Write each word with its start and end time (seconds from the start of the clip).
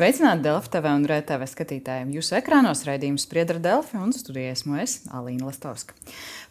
Sveicināti 0.00 0.46
Delfi 0.46 0.70
TV 0.72 0.90
un 0.96 1.02
RTV 1.04 1.44
skatītājiem. 1.50 2.12
Jūsu 2.16 2.38
ekrānos 2.38 2.86
raidījums 2.86 3.26
Spriedra 3.26 3.60
Delfi 3.60 3.98
un 4.00 4.14
studijā 4.16 4.54
esmu 4.54 4.78
es, 4.80 4.94
Alīna 5.12 5.50
Lastovska. 5.50 5.92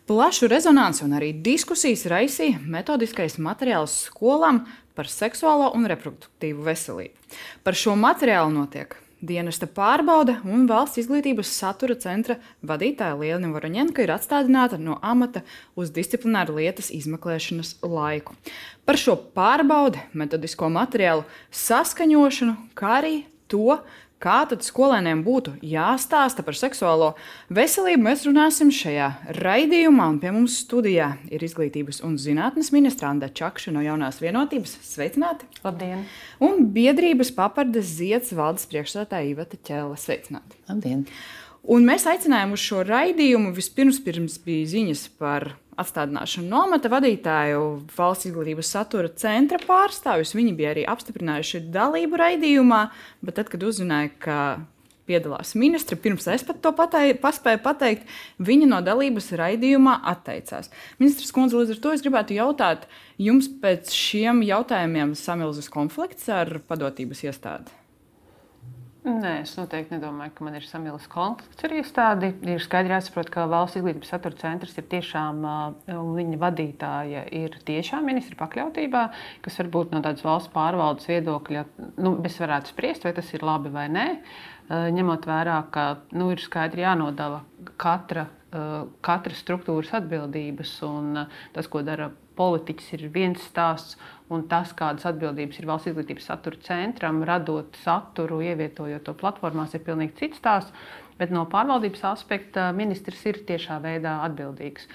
Plašu 0.06 0.46
rezonanci 0.52 1.02
un 1.08 1.16
arī 1.18 1.32
diskusijas 1.34 2.04
raisīja 2.14 2.60
metodiskais 2.62 3.40
materiāls 3.42 3.96
skolām 4.06 4.68
par 4.94 5.10
seksuālo 5.10 5.72
un 5.74 5.90
reproduktīvu 5.90 6.62
veselību. 6.68 7.40
Par 7.66 7.74
šo 7.74 7.96
materiālu 7.98 8.54
notiek 8.54 8.94
dienesta 9.26 9.66
pārbaude, 9.66 10.38
un 10.46 10.70
valsts 10.70 11.02
izglītības 11.02 11.50
satura 11.50 11.98
centra 11.98 12.38
vadītāja 12.62 13.18
Lielina 13.18 13.50
Voroņenka 13.56 14.06
ir 14.06 14.14
atstādināta 14.14 14.78
no 14.78 15.00
amata 15.02 15.42
uz 15.74 15.90
disciplināru 15.98 16.60
lietas 16.62 16.94
izmeklēšanas 16.94 17.80
laiku. 17.82 18.38
Par 18.86 19.02
šo 19.02 19.18
pārbaudi, 19.34 20.06
metodisko 20.14 20.70
materiālu 20.78 21.26
saskaņošanu, 21.66 22.56
kā 22.78 22.94
arī 23.02 23.18
to, 23.52 23.80
kā 24.20 24.40
tad 24.52 24.64
skolēniem 24.66 25.22
būtu 25.24 25.56
jāstāsta 25.64 26.44
par 26.46 26.58
seksuālo 26.60 27.14
veselību, 27.56 28.04
mēs 28.10 28.26
runāsim 28.28 28.72
šajā 28.76 29.10
raidījumā. 29.40 30.10
Un 30.14 30.20
pie 30.22 30.34
mums 30.36 30.60
studijā 30.66 31.14
ir 31.32 31.44
izglītības 31.48 32.04
un 32.08 32.18
zinātnes 32.22 32.74
ministra 32.76 33.14
Anna 33.14 33.32
Čakša 33.32 33.74
no 33.76 33.84
jaunās 33.86 34.20
vienotības. 34.24 34.78
Sveicināti! 34.92 35.48
Labdien! 35.64 36.06
Un 36.44 36.68
biedrības 36.76 37.32
papardes 37.36 37.96
zieds 38.00 38.36
valdes 38.36 38.68
priekšstādātāja 38.72 39.32
Iveta 39.34 39.60
Čēla. 39.70 40.00
Sveicināti! 40.00 40.60
Labdien! 40.70 41.06
Un 41.68 41.84
mēs 41.88 42.06
aicinājām 42.08 42.54
uz 42.56 42.64
šo 42.64 42.86
raidījumu. 42.88 43.52
Vispirms 43.56 44.00
bija 44.46 44.70
ziņas 44.72 45.04
par 45.20 45.52
atstādināšanu 45.80 46.48
nometa 46.52 46.92
vadītāju 46.92 47.62
valsts 47.96 48.30
izglītības 48.30 48.72
satura 48.76 49.12
centra 49.20 49.60
pārstāvjus. 49.64 50.36
Viņi 50.38 50.56
bija 50.58 50.74
arī 50.74 50.84
apstiprinājuši 50.90 51.66
dalību 51.74 52.20
raidījumā, 52.20 52.84
bet 53.24 53.40
tad, 53.40 53.52
kad 53.52 53.64
uzzināja, 53.68 54.12
ka 54.24 54.42
piedalās 55.10 55.56
ministri, 55.58 55.98
pirms 55.98 56.28
es 56.30 56.46
pat 56.46 56.62
to 56.64 56.72
patei, 56.78 57.16
paspēju 57.18 57.64
pateikt, 57.66 58.06
viņa 58.46 58.70
no 58.70 58.82
dalības 58.86 59.32
raidījumā 59.40 59.98
atteicās. 60.12 60.70
Ministrs 61.02 61.34
Kundze, 61.36 61.58
līdz 61.58 61.76
ar 61.76 61.84
to 61.84 61.96
es 61.96 62.06
gribētu 62.06 62.38
jautāt, 62.38 62.86
jums 63.18 63.50
pēc 63.62 63.92
šiem 63.96 64.44
jautājumiem 64.46 65.18
samilzis 65.18 65.72
konflikts 65.74 66.30
ar 66.34 66.60
padotības 66.70 67.26
iestādi? 67.26 67.79
Nē, 69.00 69.46
es 69.46 69.54
noteikti 69.56 69.94
nedomāju, 69.96 70.34
ka 70.36 70.44
man 70.44 70.58
ir 70.58 70.66
samilis 70.68 71.06
konflikts 71.08 71.64
ar 71.64 71.72
iestādi. 71.78 72.34
Ir 72.52 72.60
skaidri 72.60 72.92
jāsaprot, 72.92 73.30
ka 73.32 73.46
valsts 73.48 73.80
izglītības 73.80 74.12
satura 74.12 74.36
centrs 74.42 74.76
ir 74.76 74.90
tiešām, 74.92 75.40
un 75.94 76.10
viņa 76.18 76.40
vadītāja 76.42 77.22
ir 77.40 77.56
tiešām 77.68 78.04
ministra 78.12 78.36
pakļautībā, 78.42 79.06
kas 79.46 79.62
varbūt 79.62 79.96
no 79.96 80.04
tādas 80.04 80.26
valsts 80.28 80.52
pārvaldes 80.52 81.08
viedokļa, 81.08 81.64
nu, 82.04 82.18
mēs 82.20 82.42
varētu 82.44 82.74
spriest, 82.74 83.08
vai 83.08 83.16
tas 83.16 83.32
ir 83.32 83.48
labi 83.48 83.72
vai 83.72 83.88
nē. 83.94 84.08
Ņemot 84.68 85.32
vērā, 85.32 85.62
ka 85.72 85.86
nu, 86.20 86.28
ir 86.36 86.44
skaidri 86.44 86.84
jānodala 86.84 87.46
katra, 87.80 88.28
katra 89.06 89.38
struktūras 89.38 89.96
atbildības 89.96 90.76
un 90.86 91.24
tas, 91.56 91.72
ko 91.72 91.88
dara 91.88 92.12
politiķis, 92.40 92.94
ir 92.98 93.10
viens 93.16 93.48
stāsts 93.48 93.96
un 94.34 94.46
tas, 94.50 94.72
kādas 94.78 95.08
atbildības 95.10 95.60
ir 95.60 95.68
valsts 95.70 95.90
izglītības 95.92 96.30
satura 96.30 96.60
centram, 96.66 97.24
radot 97.26 97.78
saturu, 97.84 98.42
ievietojot 98.46 99.06
to 99.08 99.16
platformās, 99.18 99.74
ir 99.74 99.86
pilnīgi 99.86 100.18
cits 100.22 100.42
stāsts. 100.42 100.74
Bet 101.20 101.34
no 101.36 101.44
pārvaldības 101.52 102.06
aspekta 102.14 102.70
ministrs 102.72 103.26
ir 103.28 103.42
tiešā 103.48 103.82
veidā 103.84 104.22
atbildīgs. 104.24 104.86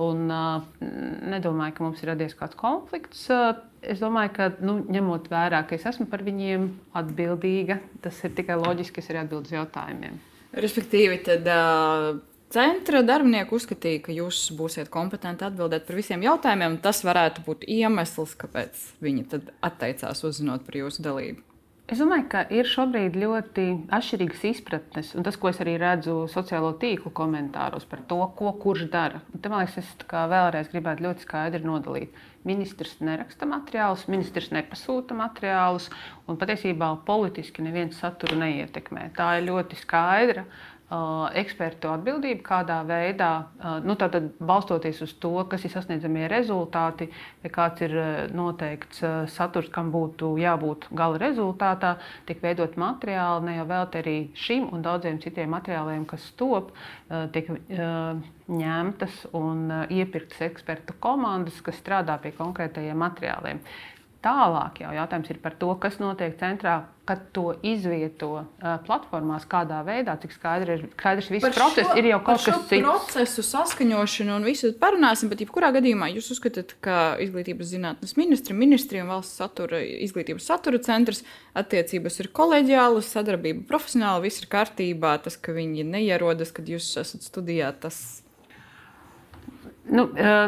Un, 0.00 0.28
uh, 0.30 0.62
nedomāju, 1.32 1.74
ka 1.76 1.84
mums 1.84 2.02
ir 2.04 2.12
radies 2.12 2.36
kāds 2.38 2.56
konflikts. 2.56 3.24
Uh, 3.32 3.56
es 3.82 4.00
domāju, 4.00 4.30
ka 4.36 4.46
nu, 4.64 4.78
ņemot 4.92 5.26
vērā, 5.32 5.64
ka 5.66 5.74
es 5.76 5.88
esmu 5.90 6.06
par 6.12 6.22
viņiem 6.24 6.68
atbildīga, 6.96 7.80
tas 8.04 8.20
ir 8.24 8.32
tikai 8.38 8.60
loģiski, 8.62 8.94
ka 8.94 9.02
es 9.02 9.10
arī 9.10 9.24
atbildēšu 9.24 9.58
jautājumiem. 9.58 10.20
Respektīvi, 10.62 11.18
tad 11.26 11.50
uh, 11.50 12.22
Centra 12.52 13.00
darbinieki 13.00 13.54
uzskatīja, 13.56 14.02
ka 14.04 14.12
jūs 14.12 14.42
būsiet 14.58 14.90
kompetenti 14.92 15.46
atbildēt 15.46 15.86
par 15.86 15.96
visiem 15.96 16.20
jautājumiem. 16.26 16.82
Tas 16.84 17.00
varētu 17.06 17.46
būt 17.46 17.64
iemesls, 17.64 18.34
kāpēc 18.36 18.82
viņi 19.00 19.24
atteicās 19.64 20.20
uzzinot 20.28 20.66
par 20.66 20.76
jūsu 20.82 21.04
dalību. 21.06 21.40
Es 21.92 21.98
domāju, 22.00 22.26
ka 22.30 22.42
ir 22.54 22.68
šobrīd 22.68 23.16
ļoti 23.18 23.64
atšķirīgas 23.92 24.44
izpratnes, 24.48 25.08
un 25.18 25.24
tas, 25.26 25.36
ko 25.36 25.50
es 25.50 25.58
arī 25.60 25.74
redzu 25.80 26.14
sociālo 26.30 26.70
tīklu 26.80 27.10
komentāros 27.16 27.84
par 27.88 28.04
to, 28.08 28.20
ko 28.36 28.52
kurš 28.60 28.84
dara. 28.92 29.20
Te, 29.34 29.50
man 29.52 29.64
liekas, 29.64 29.80
es 29.82 30.06
vēlreiz 30.12 30.70
gribētu 30.72 31.04
ļoti 31.08 31.26
skaidri 31.26 31.64
nodalīt. 31.66 32.20
Ministrs 32.48 32.96
neraksta 33.04 33.46
materiālus, 33.46 34.06
ministrs 34.10 34.50
nepasūta 34.54 35.14
materiālus, 35.14 35.90
un 36.28 36.38
patiesībā 36.40 36.88
politiski 37.06 37.64
neviens 37.66 38.00
saturu 38.00 38.40
neietekmē. 38.40 39.10
Tā 39.18 39.28
ir 39.38 39.50
ļoti 39.50 39.78
skaidra. 39.82 40.46
Uh, 40.46 40.71
ekspertu 41.38 41.90
atbildība, 41.92 42.42
kādā 42.46 42.78
veidā, 42.88 43.30
uh, 43.42 43.78
nu, 43.84 43.96
tātad, 44.00 44.30
balstoties 44.40 45.00
uz 45.04 45.14
to, 45.22 45.32
kas 45.50 45.64
ir 45.64 45.72
sasniedzamie 45.72 46.26
rezultāti, 46.30 47.08
vai 47.42 47.52
kāds 47.54 47.84
ir 47.86 47.96
uh, 47.96 48.10
noteikts 48.34 49.02
saturs, 49.32 49.70
kam 49.72 49.92
būtu 49.94 50.34
jābūt 50.42 50.88
gala 50.96 51.20
rezultātā, 51.22 51.96
tiek 52.28 52.42
veidot 52.44 52.76
materiāli, 52.80 53.48
ne 53.48 53.56
jau 53.58 53.66
vēl 53.72 53.88
arī 54.02 54.16
šim 54.38 54.68
un 54.72 54.84
daudziem 54.84 55.20
citiem 55.22 55.50
materiāliem, 55.52 56.04
kas 56.08 56.24
top, 56.38 56.72
tiek 57.34 57.48
ņemtas 58.52 59.18
un 59.36 59.70
iepirktas 59.92 60.42
ekspertu 60.48 60.96
komandas, 61.02 61.60
kas 61.64 61.78
strādā 61.80 62.16
pie 62.22 62.32
konkrētajiem 62.36 62.98
materiāliem. 62.98 63.60
Tālāk 64.22 64.84
jau 64.84 64.92
jautājums 64.94 65.30
ir 65.32 65.38
par 65.42 65.56
to, 65.58 65.72
kas 65.82 65.96
notiek 65.98 66.36
centrā, 66.38 66.76
kad 67.08 67.24
to 67.34 67.56
izvieto 67.66 68.44
platformās, 68.86 69.48
kādā 69.50 69.80
veidā, 69.82 70.14
cik 70.22 70.36
skaidri 70.36 70.76
ir 70.76 70.84
skaidrs 70.92 71.30
viss 71.32 71.42
par 71.42 71.56
process. 71.56 71.88
Šo, 71.90 71.96
ir 71.98 72.08
jau 72.12 72.20
kaut 72.28 72.44
kas 72.46 72.60
cits. 72.70 72.84
Procesu 72.86 73.42
saskaņošanu 73.48 74.36
un 74.38 74.46
visu 74.46 74.70
parunāsim, 74.78 75.32
bet 75.32 75.42
jebkurā 75.42 75.72
gadījumā 75.74 76.12
jūs 76.14 76.30
uzskatāt, 76.36 76.76
ka 76.86 77.16
izglītības 77.26 77.72
zinātnes 77.74 78.14
ministri, 78.20 78.54
ministri 78.54 79.02
un 79.02 79.10
valsts 79.10 79.42
satura, 79.42 79.82
izglītības 80.06 80.46
satura 80.52 80.78
centrs 80.86 81.24
attiecības 81.58 82.22
ir 82.22 82.30
kolēģiālas, 82.38 83.10
sadarbība 83.16 83.66
profesionāla, 83.66 84.22
viss 84.22 84.44
ir 84.44 84.52
kārtībā. 84.54 85.16
Tas, 85.26 85.34
ka 85.34 85.58
viņi 85.58 85.82
neierodas, 85.90 86.54
kad 86.54 86.70
jūs 86.70 86.94
esat 87.02 87.26
studijā, 87.26 87.74
tas 87.74 88.22
Nu, 89.92 90.06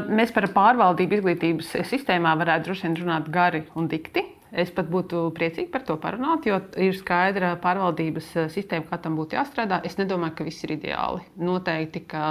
mēs 0.08 0.32
par 0.32 0.46
pārvaldību 0.54 1.18
izglītības 1.18 1.74
sistēmā 1.90 2.32
varētu 2.40 2.70
droši 2.70 2.86
vien 2.86 2.96
runāt 3.02 3.28
gari 3.32 3.66
un 3.76 3.90
dikti. 3.92 4.24
Es 4.54 4.70
pat 4.70 4.86
būtu 4.86 5.32
priecīgi 5.34 5.66
par 5.72 5.82
to 5.82 5.96
parunāt, 5.98 6.44
jo 6.46 6.60
ir 6.78 6.94
skaidra 6.94 7.56
pārvaldības 7.62 8.28
sistēma, 8.54 8.86
kā 8.86 9.00
tam 9.02 9.16
būtu 9.18 9.34
jāstrādā. 9.34 9.80
Es 9.84 9.98
nedomāju, 9.98 10.36
ka 10.38 10.46
viss 10.46 10.62
ir 10.62 10.76
ideāli. 10.76 11.24
Noteikti, 11.42 12.04
ka 12.06 12.28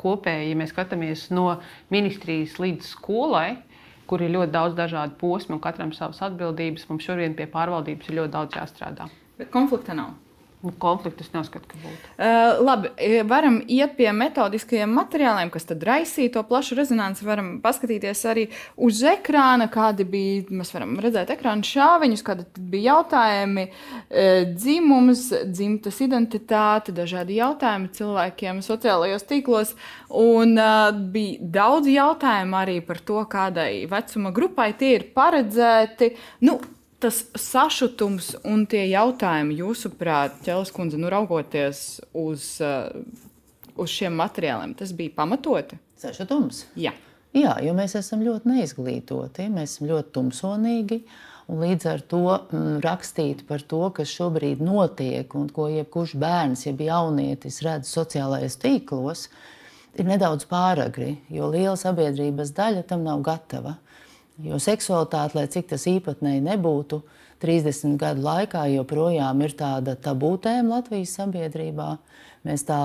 kopēji, 0.00 0.48
ja 0.48 0.58
mēs 0.58 0.72
skatāmies 0.72 1.26
no 1.36 1.58
ministrijas 1.92 2.56
līdz 2.62 2.88
skolai, 2.94 3.58
kur 4.08 4.24
ir 4.24 4.32
ļoti 4.32 4.54
daudz 4.54 4.78
dažādu 4.78 5.18
posmu 5.20 5.58
un 5.58 5.62
katram 5.66 5.92
savas 5.92 6.22
atbildības, 6.24 6.88
mums 6.88 7.04
šodien 7.04 7.36
pie 7.36 7.44
pārvaldības 7.52 8.08
ir 8.08 8.22
ļoti 8.22 8.34
daudz 8.38 8.56
jāstrādā. 8.62 9.10
Bet 9.36 9.52
konflikta 9.52 9.92
nav. 9.98 10.16
Nu, 10.58 10.72
konfliktus 10.74 11.28
neskatu, 11.30 11.68
ka 11.70 11.76
būtu. 11.78 12.08
Uh, 12.18 12.58
labi, 12.66 12.88
varam 13.30 13.60
iet 13.70 13.92
pie 13.94 14.08
metodiskajiem 14.10 14.90
materiāliem, 14.90 15.52
kas 15.54 15.68
tad 15.68 15.84
raisīja 15.86 16.32
to 16.34 16.40
plašu 16.48 16.74
rezonanci. 16.74 17.22
Varam 17.28 17.52
paskatīties 17.62 18.24
arī 18.26 18.48
uz 18.74 18.98
ekrāna, 19.06 19.68
kādi 19.70 20.02
bija. 20.02 20.48
Mēs 20.50 20.72
varam 20.74 20.96
redzēt 20.98 21.30
ekrāna 21.30 21.62
šāviņus, 21.62 22.24
kādi 22.26 22.46
bija 22.72 22.96
jautājumi, 22.96 23.68
uh, 23.70 24.48
dzimums, 24.50 25.28
dzimtas 25.46 26.00
identitāte, 26.02 26.94
dažādi 26.96 27.38
jautājumi 27.38 27.92
cilvēkiem 27.94 28.58
sociālajos 28.66 29.28
tīklos. 29.30 29.76
Un 30.10 30.58
uh, 30.58 30.88
bija 31.14 31.52
daudz 31.60 31.86
jautājumu 31.92 32.58
arī 32.58 32.80
par 32.82 32.98
to, 32.98 33.22
kādai 33.30 33.86
vecuma 33.86 34.34
grupai 34.34 34.72
tie 34.74 34.96
ir 34.96 35.06
paredzēti. 35.14 36.16
Nu, 36.50 36.58
tas 37.02 37.22
sašutums 37.38 38.32
un 38.48 38.64
tie 38.70 38.84
jautājumi, 38.90 39.58
jūsuprāt, 39.62 40.40
Čelas 40.46 40.72
kundze, 40.74 40.98
nu, 41.00 41.10
raugoties 41.12 42.00
uz, 42.16 42.54
uh, 42.64 42.90
uz 43.78 43.92
šiem 43.92 44.16
materiāliem, 44.18 44.74
tas 44.78 44.94
bija 44.96 45.14
pamatoti? 45.20 45.78
Sašutums? 45.98 46.66
Jā. 46.78 46.94
Jā, 47.36 47.58
jo 47.60 47.74
mēs 47.76 47.94
esam 47.98 48.22
ļoti 48.24 48.48
neizglītoti, 48.48 49.50
mēs 49.52 49.76
esam 49.76 49.90
ļoti 49.90 50.14
tumsonīgi. 50.16 51.02
Un 51.48 51.62
līdz 51.64 51.86
ar 51.88 52.02
to 52.04 52.22
m, 52.28 52.40
mm, 52.44 52.78
rakstīt 52.84 53.44
par 53.48 53.62
to, 53.64 53.80
kas 53.96 54.10
šobrīd 54.12 54.60
notiek 54.64 55.32
un 55.36 55.46
ko 55.52 55.68
jebkurš 55.72 56.16
bērns, 56.20 56.66
jeb 56.66 56.82
jaunietis 56.84 57.62
redz 57.64 57.88
sociālajos 57.94 58.58
tīklos, 58.60 59.26
ir 59.96 60.08
nedaudz 60.08 60.44
pāragri, 60.48 61.14
jo 61.32 61.48
liela 61.52 61.76
sabiedrības 61.80 62.52
daļa 62.56 62.84
tam 62.88 63.04
nav 63.06 63.24
gatava. 63.24 63.78
Jo 64.38 64.58
seksualitāte, 64.62 65.34
lai 65.34 65.48
cik 65.50 65.72
tas 65.72 65.86
īpatnēji 65.90 66.44
nebūtu, 66.46 67.00
30 67.42 67.96
gadu 67.98 68.22
laikā 68.22 68.64
joprojām 68.70 69.42
ir 69.42 69.54
tāda 69.58 69.96
tabū 69.98 70.36
tēma 70.42 70.78
Latvijas 70.78 71.16
sabiedrībā. 71.18 71.88
Mēs, 72.46 72.64
tā, 72.66 72.78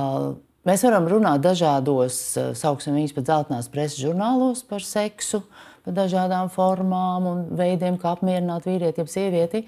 mēs 0.65 0.85
varam 0.85 1.09
runāt 1.09 1.43
dažādos, 1.45 2.17
sauksim 2.57 2.97
viņus 2.97 3.13
pat 3.17 3.29
zeltainās 3.29 3.69
preses 3.73 4.01
žurnālos 4.01 4.65
par 4.65 4.85
seksu, 4.85 5.43
par 5.85 5.97
dažādām 5.97 6.49
formām 6.53 7.29
un 7.29 7.45
veidiem, 7.57 7.99
kā 8.01 8.15
apmierināt 8.15 8.65
vīrieti, 8.69 9.03
jeb 9.03 9.13
sievieti. 9.13 9.65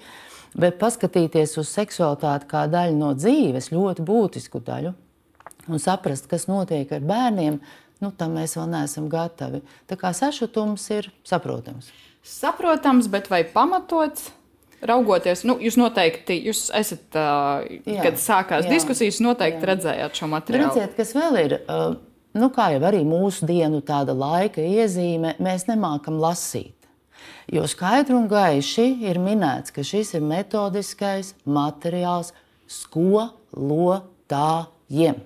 Bet 0.56 0.78
paskatīties 0.80 1.54
uz 1.60 1.70
seksualitāti 1.70 2.48
kā 2.50 2.64
daļu 2.72 2.98
no 2.98 3.12
dzīves, 3.14 3.70
ļoti 3.74 4.06
būtisku 4.06 4.62
daļu, 4.64 4.94
un 5.66 5.82
saprast, 5.82 6.30
kas 6.30 6.46
notiek 6.50 6.90
ar 6.96 7.04
bērniem, 7.04 7.58
nu, 8.04 8.12
tam 8.16 8.36
mēs 8.36 8.56
vēl 8.58 8.68
neesam 8.72 9.08
gatavi. 9.12 9.62
Tā 9.88 9.94
kā 10.00 10.12
sašutums 10.16 10.84
ir 10.94 11.10
saprotams. 11.26 11.86
Saprotams, 12.26 13.08
bet 13.12 13.30
vai 13.30 13.44
pamatots? 13.48 14.32
Raugoties, 14.86 15.40
nu, 15.48 15.56
jūs 15.62 15.76
noteikti, 15.80 16.34
jūs 16.50 16.66
esat, 16.76 17.06
uh, 17.16 17.64
jā, 17.88 18.02
kad 18.04 18.18
sākās 18.20 18.66
jā, 18.66 18.74
diskusijas, 18.74 19.22
noteikti 19.24 19.64
jā. 19.64 19.68
redzējāt 19.70 20.12
šo 20.20 20.26
materiālu. 20.28 20.68
Redziet, 20.68 20.92
kas 20.98 21.14
vēl 21.16 21.38
ir, 21.40 21.54
uh, 21.64 21.96
nu, 22.36 22.50
kā 22.52 22.66
jau 22.74 22.82
arī 22.84 23.00
mūsu 23.08 23.48
dienu 23.48 23.80
tāda 23.86 24.12
laika 24.12 24.60
iezīme, 24.60 25.32
mēs 25.42 25.64
nemākam 25.70 26.20
lasīt. 26.20 26.76
Jo 27.48 27.64
skaidri 27.70 28.14
un 28.18 28.26
gaiši 28.28 29.06
ir 29.06 29.18
minēts, 29.22 29.70
ka 29.72 29.80
šis 29.86 30.14
ir 30.18 30.22
metodiskais 30.26 31.34
materiāls 31.46 32.32
skolotājiem. 32.68 35.22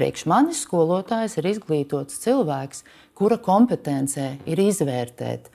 Priekš 0.00 0.22
manis 0.32 0.62
skolotājs 0.64 1.34
ir 1.36 1.44
izglītots 1.50 2.22
cilvēks, 2.22 2.78
kura 3.12 3.36
kompetencē 3.36 4.30
ir 4.48 4.60
izvērtēt, 4.62 5.50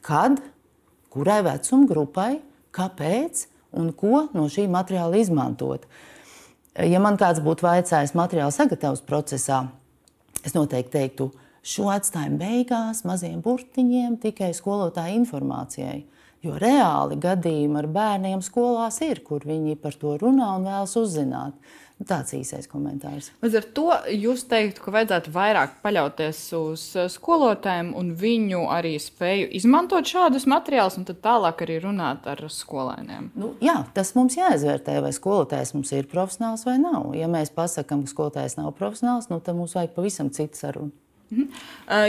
kad, 0.00 0.38
kurai 1.12 1.42
vecuma 1.44 1.84
grupai 1.84 2.30
kāpēc 2.72 3.42
un 3.76 3.90
ko 3.92 4.22
no 4.32 4.46
šī 4.48 4.64
materiāla 4.72 5.20
izmantot. 5.20 5.84
Ja 6.80 7.02
man 7.04 7.18
kāds 7.20 7.42
būtu 7.44 7.66
vaicājis 7.66 8.16
materiāla 8.16 8.54
sagatavošanas 8.56 9.04
procesā, 9.04 9.58
es 10.48 10.56
noteikti 10.56 10.94
teiktu, 10.96 11.28
šo 11.60 11.90
atstājam 11.92 12.38
beigās, 12.40 13.04
maziem 13.04 13.44
burtiņiem, 13.44 14.16
tikai 14.24 14.54
skolotāja 14.56 15.12
informācijai. 15.18 15.98
Jo 16.40 16.56
reāli 16.56 17.20
gadījumi 17.20 17.82
ar 17.82 17.92
bērniem 18.00 18.40
skolās 18.40 19.02
ir, 19.04 19.20
kur 19.28 19.44
viņi 19.44 19.76
par 19.76 20.00
to 20.00 20.16
runā 20.24 20.54
un 20.56 20.64
vēlas 20.70 20.96
uzzināt. 20.96 21.76
Tāds 22.08 22.32
īsais 22.32 22.64
komentārs. 22.70 23.28
Līdz 23.44 23.56
ar 23.58 23.66
to 23.76 23.86
jūs 24.14 24.46
teiktu, 24.48 24.80
ka 24.86 24.92
vajadzētu 24.94 25.32
vairāk 25.34 25.74
paļauties 25.84 26.38
uz 26.56 26.84
eh, 26.96 27.10
skolotājiem 27.12 27.90
un 27.98 28.14
viņu 28.16 28.62
arī 28.72 28.94
spēju 29.02 29.50
izmantot 29.60 30.08
šādus 30.08 30.48
materiālus, 30.48 30.96
un 30.96 31.04
tad 31.10 31.20
tālāk 31.26 31.60
arī 31.66 31.76
runāt 31.84 32.24
ar 32.30 32.40
skolēniem. 32.48 33.28
Nu, 33.36 33.52
jā, 33.60 33.76
tas 33.96 34.14
mums 34.16 34.38
jāizvērtē, 34.40 34.96
vai 35.04 35.12
skolotājs 35.16 35.74
mums 35.76 35.92
ir 35.92 36.08
profesionāls 36.08 36.64
vai 36.68 36.78
nav. 36.80 37.12
Ja 37.18 37.28
mēs 37.28 37.52
pasakām, 37.52 38.06
ka 38.06 38.14
skolotājs 38.14 38.56
nav 38.56 38.72
profesionāls, 38.80 39.28
nu, 39.28 39.42
tad 39.44 39.60
mums 39.60 39.76
vajag 39.76 39.92
pavisam 39.98 40.32
citu 40.32 40.56
sarunu. 40.56 40.96
Mhm. 41.30 41.46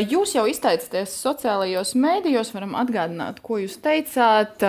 Jūs 0.09 0.33
jau 0.33 0.47
izteicaties 0.49 1.13
sociālajos 1.21 1.93
mēdījos, 1.97 2.49
varam 2.55 2.73
atgādināt, 2.79 3.41
ko 3.45 3.59
jūs 3.61 3.77
teicāt. 3.83 4.63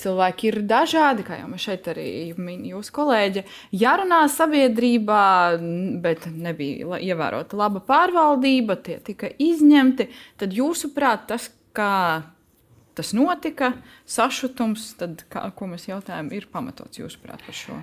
Cilvēki 0.00 0.50
ir 0.50 0.58
dažādi, 0.68 1.24
kā 1.24 1.38
jau 1.40 1.48
mēs 1.48 1.64
šeit 1.64 1.88
arī 1.92 2.08
minējām, 2.36 2.66
jūsu 2.74 2.94
kolēģi. 2.96 3.44
Jārunā 3.80 4.20
sabiedrībā, 4.32 5.24
bet 6.04 6.28
nebija 6.32 7.00
ievērota 7.00 7.58
laba 7.60 7.80
pārvaldība, 7.84 8.76
tie 8.84 8.98
tika 9.04 9.30
izņemti. 9.40 10.08
Tad 10.40 10.56
jūsuprāt, 10.56 11.26
tas, 11.32 11.48
kā 11.76 11.94
tas 12.94 13.12
notika, 13.16 13.72
sašutums, 14.06 14.92
tad, 15.00 15.24
kā, 15.32 15.46
ko 15.56 15.68
mēs 15.72 15.88
jautājam, 15.88 16.30
ir 16.36 16.48
pamatots 16.52 17.00
jūsuprāt 17.00 17.42
par 17.46 17.56
šo? 17.58 17.80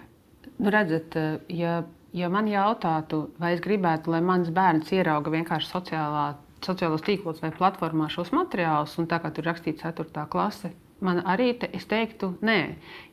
Nu, 0.61 0.69
redzat, 0.73 1.17
ja 1.49 1.81
Ja 2.11 2.27
man 2.27 2.47
jautātu, 2.51 3.29
vai 3.39 3.53
es 3.55 3.61
gribētu, 3.63 4.11
lai 4.11 4.19
mans 4.25 4.49
bērns 4.51 4.89
ierauga 4.91 5.31
vienkārši 5.31 5.69
sociālā, 5.71 6.25
sociālos 6.65 7.05
tīklos 7.05 7.39
vai 7.39 7.53
platformā 7.55 8.09
šos 8.11 8.33
materiālus, 8.35 8.97
un 8.99 9.07
tā 9.07 9.21
kā 9.23 9.31
tur 9.31 9.47
rakstīts 9.47 9.85
4. 9.85 10.25
klase, 10.33 10.73
man 10.99 11.21
arī 11.23 11.53
te, 11.61 11.69
es 11.71 11.87
teiktu, 11.87 12.33
nē, 12.43 12.59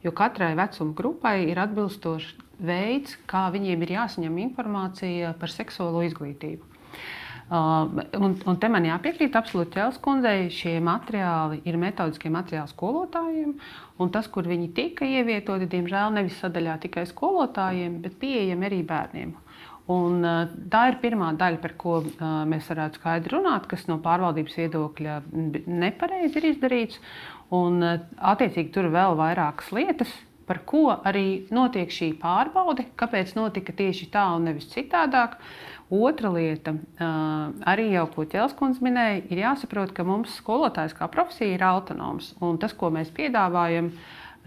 jo 0.02 0.10
katrai 0.10 0.50
vecuma 0.58 0.96
grupai 0.98 1.36
ir 1.46 1.62
atbilstošs 1.62 2.34
veids, 2.58 3.14
kā 3.30 3.46
viņiem 3.54 3.86
ir 3.86 3.94
jāsaņem 4.00 4.42
informācija 4.48 5.30
par 5.38 5.54
seksuālo 5.54 6.02
izglītību. 6.08 6.66
Uh, 7.48 7.88
un, 8.20 8.34
un 8.44 8.56
te 8.60 8.68
man 8.68 8.84
jāpiekrīt 8.84 9.36
absolūti 9.38 9.78
Ķēles 9.78 9.98
kundzei, 10.04 10.50
šie 10.52 10.74
materiāli 10.84 11.62
ir 11.64 11.78
metodiskie 11.80 12.28
materiāli 12.28 12.68
skolotājiem. 12.74 13.54
Un 13.98 14.10
tas, 14.12 14.28
kur 14.28 14.44
viņi 14.44 14.68
tika 14.76 15.08
ievietoti, 15.08 15.68
diemžēl 15.72 16.12
nevis 16.18 16.36
sadaļā 16.42 16.76
tikai 16.82 17.06
skolotājiem, 17.08 18.02
bet 18.04 18.18
pieejami 18.20 18.68
arī 18.68 18.82
bērniem. 18.90 19.32
Un, 19.88 20.20
uh, 20.20 20.52
tā 20.68 20.84
ir 20.90 21.00
pirmā 21.00 21.32
daļa, 21.40 21.62
par 21.64 21.76
ko 21.80 21.96
uh, 22.02 22.28
mēs 22.52 22.68
varētu 22.68 23.00
skaidri 23.00 23.32
runāt, 23.38 23.64
kas 23.70 23.88
no 23.88 23.96
pārvaldības 24.04 24.60
viedokļa 24.60 25.18
nepareizi 25.64 26.42
ir 26.42 26.50
izdarīts. 26.52 27.00
Un, 27.56 27.80
attiecīgi, 27.80 28.74
tur 28.74 28.90
ir 28.90 28.92
vēl 28.92 29.16
vairākas 29.16 29.72
lietas, 29.72 30.12
par 30.48 30.62
ko 30.68 30.88
arī 30.92 31.48
notiek 31.54 31.92
šī 31.92 32.12
pārbaude, 32.20 32.86
kāpēc 32.98 33.34
notika 33.36 33.74
tieši 33.76 34.08
tā 34.12 34.24
un 34.36 34.48
nevis 34.48 34.68
citādāk. 34.72 35.36
Otra 35.88 36.28
lieta, 36.28 36.74
arī 37.64 37.86
jau 37.94 38.04
ko 38.12 38.26
Čelskundze 38.28 38.84
minēja, 38.84 39.22
ir 39.32 39.38
jāsaprot, 39.40 39.94
ka 39.96 40.04
mums 40.04 40.34
skolotājs 40.36 40.92
kā 40.98 41.08
profesija 41.08 41.54
ir 41.56 41.64
autonoms. 41.64 42.34
Un 42.44 42.58
tas, 42.60 42.74
ko 42.76 42.90
mēs 42.92 43.08
piedāvājam, 43.16 43.88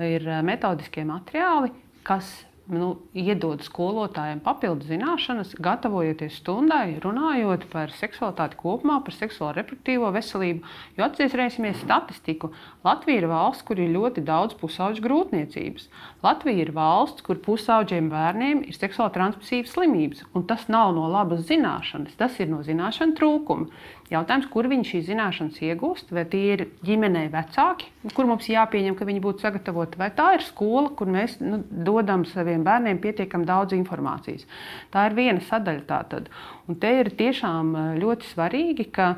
ir 0.06 0.28
metodiskie 0.46 1.02
materiāli, 1.10 1.74
kas 2.06 2.30
nu, 2.70 2.90
iedod 3.18 3.64
skolotājiem 3.66 4.42
papildu 4.46 4.86
zināšanas, 4.90 5.56
gatavojoties 5.64 6.38
stundai, 6.42 7.00
runājot 7.04 7.66
par 7.72 7.94
seksualitāti 7.98 8.60
kopumā, 8.60 9.00
par 9.06 9.16
seksuālo 9.16 9.56
reproduktīvo 9.58 10.12
veselību. 10.14 10.62
Jo 10.98 11.08
atcerēsimies 11.08 11.82
statistiku. 11.82 12.52
Latvija 12.86 13.24
ir 13.24 13.30
valsts, 13.32 13.66
kur 13.68 13.82
ir 13.82 13.94
ļoti 13.96 14.24
daudz 14.28 14.58
pusauģu 14.62 15.04
grūtniecības. 15.06 15.88
Latvija 16.26 16.66
ir 16.66 16.74
valsts, 16.76 17.26
kur 17.26 17.42
pusauģiem 17.44 18.12
bērniem 18.14 18.66
ir 18.68 18.78
seksuāli 18.78 19.16
transmisīvas 19.18 19.74
slimības. 19.76 20.28
Un 20.38 20.46
tas 20.50 20.68
nav 20.72 20.94
no 20.98 21.10
labas 21.12 21.48
zināšanas, 21.50 22.18
tas 22.20 22.38
ir 22.40 22.52
no 22.52 22.62
zināšanu 22.66 23.18
trūkuma. 23.18 23.72
Jautājums, 24.12 24.50
kur 24.52 24.68
viņi 24.68 24.90
šīs 24.90 25.06
zināšanas 25.08 25.60
iegūst, 25.64 26.10
vai 26.12 26.26
tie 26.28 26.42
ir 26.52 26.62
ģimenei 26.84 27.30
vecāki, 27.32 27.88
kur 28.12 28.28
mums 28.28 28.50
jāpieņem, 28.52 28.98
ka 29.00 29.08
viņi 29.08 29.22
būtu 29.24 29.46
sagatavoti, 29.46 30.00
vai 30.02 30.10
tā 30.18 30.34
ir 30.36 30.44
skola, 30.44 30.90
kur 31.00 31.08
mēs 31.08 31.38
nu, 31.40 31.62
dodam 31.72 32.26
saviem 32.28 32.61
bērniem 32.66 33.02
pietiekami 33.04 33.48
daudz 33.48 33.76
informācijas. 33.78 34.48
Tā 34.94 35.08
ir 35.10 35.18
viena 35.18 35.44
sadaļa. 35.48 35.86
Tātad. 35.92 36.30
Un 36.70 36.78
te 36.80 36.92
ir 37.02 37.12
tiešām 37.20 37.76
eh, 37.76 37.88
ļoti 38.02 38.30
svarīgi, 38.32 38.88
ka 38.96 39.14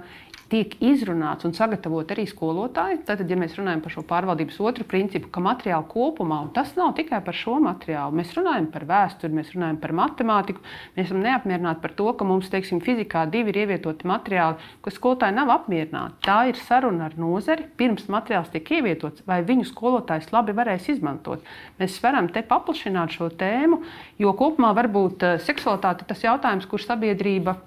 tiek 0.54 0.76
izrunāts 0.86 1.48
un 1.48 1.54
sagatavot 1.58 2.12
arī 2.14 2.28
skolotāji. 2.30 3.00
Tad, 3.08 3.24
ja 3.26 3.38
mēs 3.40 3.56
runājam 3.58 3.82
par 3.82 3.94
šo 3.96 4.04
pārvaldības 4.10 4.60
otru 4.62 4.86
principu, 4.90 5.32
ka 5.34 5.42
materiāli 5.44 5.88
kopumā, 5.90 6.44
un 6.46 6.52
tas 6.54 6.76
nav 6.78 6.94
tikai 6.98 7.24
par 7.26 7.38
šo 7.38 7.58
materiālu, 7.64 8.14
mēs 8.20 8.36
runājam 8.38 8.68
par 8.74 8.86
vēsturi, 8.90 9.34
mēs 9.40 9.54
runājam 9.56 9.80
par 9.82 9.96
matemātiku, 9.98 10.62
mēs 10.98 11.10
esam 11.10 11.24
neapmierināti 11.26 11.82
par 11.84 11.96
to, 11.98 12.12
ka 12.20 12.28
mums, 12.30 12.52
teiksim, 12.54 12.84
fizikā 12.86 13.26
divi 13.34 13.54
ir 13.54 13.64
ievietoti 13.64 14.10
materiāli, 14.10 14.70
kas 14.86 14.98
skolotāji 15.00 15.38
nav 15.40 15.52
apmierināti. 15.58 16.20
Tā 16.28 16.40
ir 16.52 16.62
saruna 16.62 17.10
ar 17.10 17.18
nozari, 17.18 17.66
pirms 17.80 18.06
materiāls 18.14 18.54
tiek 18.54 18.74
ievietots, 18.78 19.26
vai 19.30 19.42
viņu 19.48 19.68
skolotājs 19.72 20.30
labi 20.36 20.54
varēs 20.58 20.90
izmantot. 20.94 21.44
Mēs 21.82 21.98
varam 22.04 22.30
te 22.30 22.46
paplašināt 22.46 23.18
šo 23.18 23.32
tēmu, 23.42 23.82
jo 24.22 24.38
kopumā 24.38 24.74
varbūt 24.78 25.30
eh, 25.30 25.38
seksualitāte 25.42 26.06
tas 26.10 26.26
jautājums, 26.26 26.70
kur 26.70 26.84
sabiedrība 26.84 27.58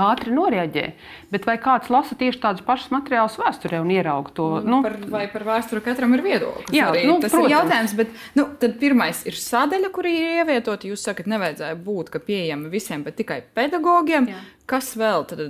ātri 0.00 0.32
noreaģē. 0.34 0.84
Bet 1.32 1.46
vai 1.48 1.56
kāds 1.62 1.90
lasa 1.92 2.16
tieši 2.18 2.40
tādus 2.42 2.64
pašus 2.66 2.92
materiālus 2.94 3.38
vēsturē 3.40 3.82
un 3.82 3.92
ierauga 3.92 4.34
to? 4.36 4.48
Nu, 4.64 4.80
par, 4.84 4.96
vai 5.12 5.26
par 5.32 5.46
vēsturi 5.48 5.84
katram 5.84 6.16
ir 6.16 6.24
viedoklis? 6.24 6.72
Jā, 6.74 6.90
arī. 6.92 7.04
nu, 7.08 7.18
tas 7.22 7.34
protams. 7.34 7.50
ir 7.50 7.56
jautājums. 7.56 7.96
Bet 8.00 8.16
nu, 8.38 8.46
tad 8.62 8.78
pirmais 8.82 9.22
ir 9.28 9.38
sadaļa, 9.38 9.92
kur 9.94 10.08
ir 10.10 10.42
ievietota. 10.42 10.90
Jūs 10.90 11.04
sakat, 11.08 11.30
nevajadzēja 11.32 11.78
būt 11.82 12.12
pieejama 12.26 12.72
visiem, 12.72 13.04
bet 13.06 13.18
tikai 13.20 13.42
pedagogiem. 13.56 14.28
Jā. 14.32 14.42
Kas 14.72 14.92
vēl 14.94 15.24
tad, 15.26 15.40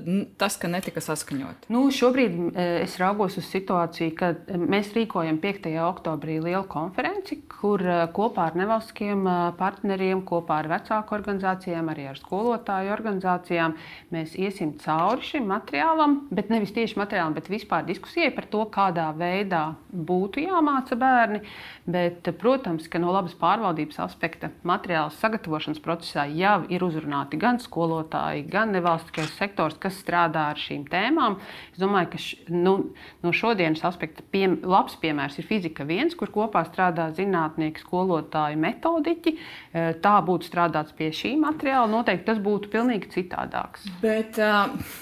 tas, 0.40 0.54
ka 0.58 0.70
netika 0.72 1.02
saskaņot? 1.04 1.66
Nu, 1.70 1.84
šobrīd 1.92 2.32
e, 2.32 2.64
es 2.86 2.94
raugos 2.98 3.36
uz 3.38 3.44
situāciju, 3.52 4.14
kad 4.16 4.48
mēs 4.56 4.88
rīkojam 4.96 5.36
5. 5.42 5.68
oktobrī 5.84 6.38
lielu 6.40 6.64
konferenci, 6.70 7.42
kur 7.50 7.84
e, 7.84 7.98
kopā 8.16 8.48
ar 8.48 8.56
nevalstiskiem 8.56 9.26
e, 9.28 9.34
partneriem, 9.60 10.24
kopā 10.26 10.62
ar 10.62 10.70
vecāku 10.72 11.16
organizācijām, 11.18 11.92
arī 11.92 12.08
ar 12.08 12.18
skolotāju 12.18 12.94
organizācijām 12.96 13.76
mēs 14.16 14.31
iesim 14.38 14.74
cauri 14.82 15.24
šim 15.26 15.46
materiālam, 15.50 16.18
bet 16.32 16.50
nevis 16.52 16.72
tieši 16.74 16.98
materiālam, 17.00 17.34
bet 17.36 17.50
vispār 17.52 17.84
diskusijai 17.88 18.30
par 18.34 18.46
to, 18.52 18.64
kādā 18.72 19.08
veidā 19.16 19.72
būtu 19.92 20.44
jāmāca 20.44 20.96
bērni. 20.98 21.42
Bet, 21.82 22.28
protams, 22.38 22.86
ka 22.86 23.00
no 23.02 23.10
labas 23.10 23.34
pārvaldības 23.38 23.98
aspekta 24.04 24.52
materiāla 24.68 25.10
sagatavošanas 25.16 25.80
procesā 25.82 26.28
jau 26.30 26.60
ir 26.70 26.84
uzrunāti 26.86 27.40
gan 27.42 27.58
skolotāji, 27.58 28.44
gan 28.52 28.70
nevalstiskais 28.70 29.32
sektors, 29.34 29.80
kas 29.82 29.98
strādā 29.98 30.44
ar 30.52 30.60
šīm 30.62 30.84
tēmām. 30.92 31.40
Es 31.72 31.82
domāju, 31.82 32.12
ka 32.12 32.20
š, 32.22 32.38
nu, 32.54 32.76
no 33.24 33.32
šodienas 33.34 33.82
aspekta 33.88 34.22
piem, 34.30 34.60
labs 34.62 34.94
piemērs 35.02 35.40
ir 35.42 35.48
fizika 35.48 35.82
viens, 35.88 36.14
kur 36.14 36.30
kopā 36.30 36.62
strādā 36.68 37.08
zinātnieki, 37.16 37.82
skolotāji, 37.82 38.60
metodiķi. 38.62 39.34
E, 39.34 39.86
tā 40.04 40.14
būtu 40.22 40.46
strādāts 40.52 40.94
pie 40.94 41.10
šī 41.10 41.34
materiāla, 41.42 41.90
noteikti 41.90 42.28
tas 42.30 42.38
būtu 42.42 42.70
pilnīgi 42.70 43.10
citādāks. 43.16 43.90
Bet 44.04 44.21
Bet 44.22 44.38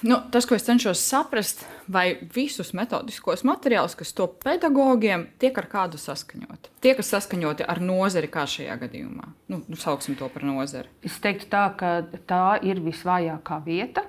nu, 0.03 0.17
tas, 0.33 0.47
ko 0.49 0.57
es 0.57 0.65
cenšos 0.65 1.01
saprast, 1.05 1.65
vai 1.91 2.15
visus 2.35 2.71
metodiskos 2.77 3.43
materiālus, 3.45 3.97
kas 3.99 4.15
to 4.17 4.25
pedagogiem, 4.41 5.27
tiek 5.43 5.59
ar 5.61 5.67
kādu 5.69 6.01
saskaņoti. 6.01 6.73
Tie, 6.81 6.95
kas 6.97 7.11
saskaņoti 7.13 7.67
ar 7.69 7.83
nozari, 7.85 8.31
kā 8.33 8.47
šajā 8.49 8.79
gadījumā, 8.81 9.29
nu, 9.53 9.61
nu 9.67 9.81
sauksim 9.81 10.17
to 10.17 10.31
par 10.33 10.47
nozari. 10.49 10.89
Es 11.05 11.19
teiktu, 11.21 11.51
tā, 11.53 11.67
ka 11.77 11.93
tā 12.31 12.45
ir 12.65 12.81
visvājākā 12.85 13.61
vieta. 13.67 14.07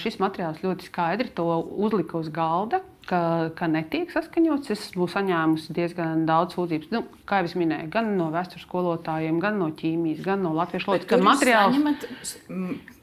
Šis 0.00 0.20
materiāls 0.22 0.62
ļoti 0.62 0.86
skaidri 0.88 1.32
to 1.34 1.48
uzlika 1.74 2.20
uz 2.20 2.30
galda 2.32 2.80
ka, 3.08 3.20
ka 3.58 3.68
netiek 3.70 4.10
saskaņots. 4.12 4.72
Es 4.74 4.88
esmu 4.88 5.08
saņēmusi 5.10 5.74
diezgan 5.76 6.26
daudz 6.28 6.56
sūdzības, 6.56 6.90
nu, 6.94 7.02
kā 7.28 7.40
jau 7.42 7.60
minēju, 7.60 7.88
gan 7.92 8.12
no 8.18 8.28
vēstures 8.34 8.66
skolotājiem, 8.66 9.38
gan 9.42 9.60
no 9.62 9.70
ķīmijas, 9.76 10.22
gan 10.26 10.42
no 10.44 10.52
latviešu 10.56 10.90
valodas. 10.90 11.08
Ka 11.10 11.20
materiāls 11.22 12.02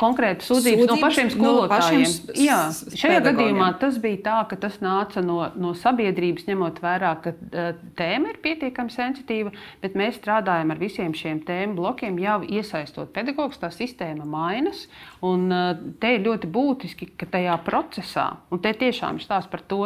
konkrēti 0.03 0.45
sūdzības, 0.47 0.81
sūdzības 0.81 0.91
no 0.91 0.97
pašiem 1.01 1.31
skolotājiem. 1.33 2.03
No 2.03 2.11
pašiem 2.11 2.43
Jā, 2.43 2.59
šajā 2.99 3.21
gadījumā 3.27 3.69
tas 3.81 3.99
bija 4.03 4.19
tā, 4.25 4.37
ka 4.49 4.57
tas 4.65 4.79
nāca 4.83 5.23
no, 5.25 5.39
no 5.59 5.73
sabiedrības, 5.77 6.47
ņemot 6.49 6.81
vērā, 6.83 7.13
ka 7.23 7.33
uh, 7.35 7.69
tēma 7.99 8.33
ir 8.33 8.41
pietiekami 8.43 8.93
sensitīva, 8.93 9.53
bet 9.83 9.97
mēs 9.99 10.17
strādājam 10.19 10.73
ar 10.73 10.81
visiem 10.81 11.15
šiem 11.17 11.43
tēmu 11.47 11.77
blokiem, 11.79 12.19
jau 12.23 12.39
iesaistot 12.43 13.13
pedagogus, 13.15 13.61
tā 13.61 13.71
sistēma 13.73 14.27
mainas. 14.27 14.87
Un, 15.23 15.47
uh, 15.53 15.71
te 16.03 16.15
ir 16.17 16.25
ļoti 16.27 16.49
būtiski, 16.51 17.13
ka 17.19 17.29
tajā 17.37 17.55
procesā, 17.65 18.27
un 18.51 18.63
te 18.63 18.73
tiešām 18.83 19.21
ir 19.21 19.27
stāsts 19.27 19.51
par 19.51 19.63
to, 19.69 19.85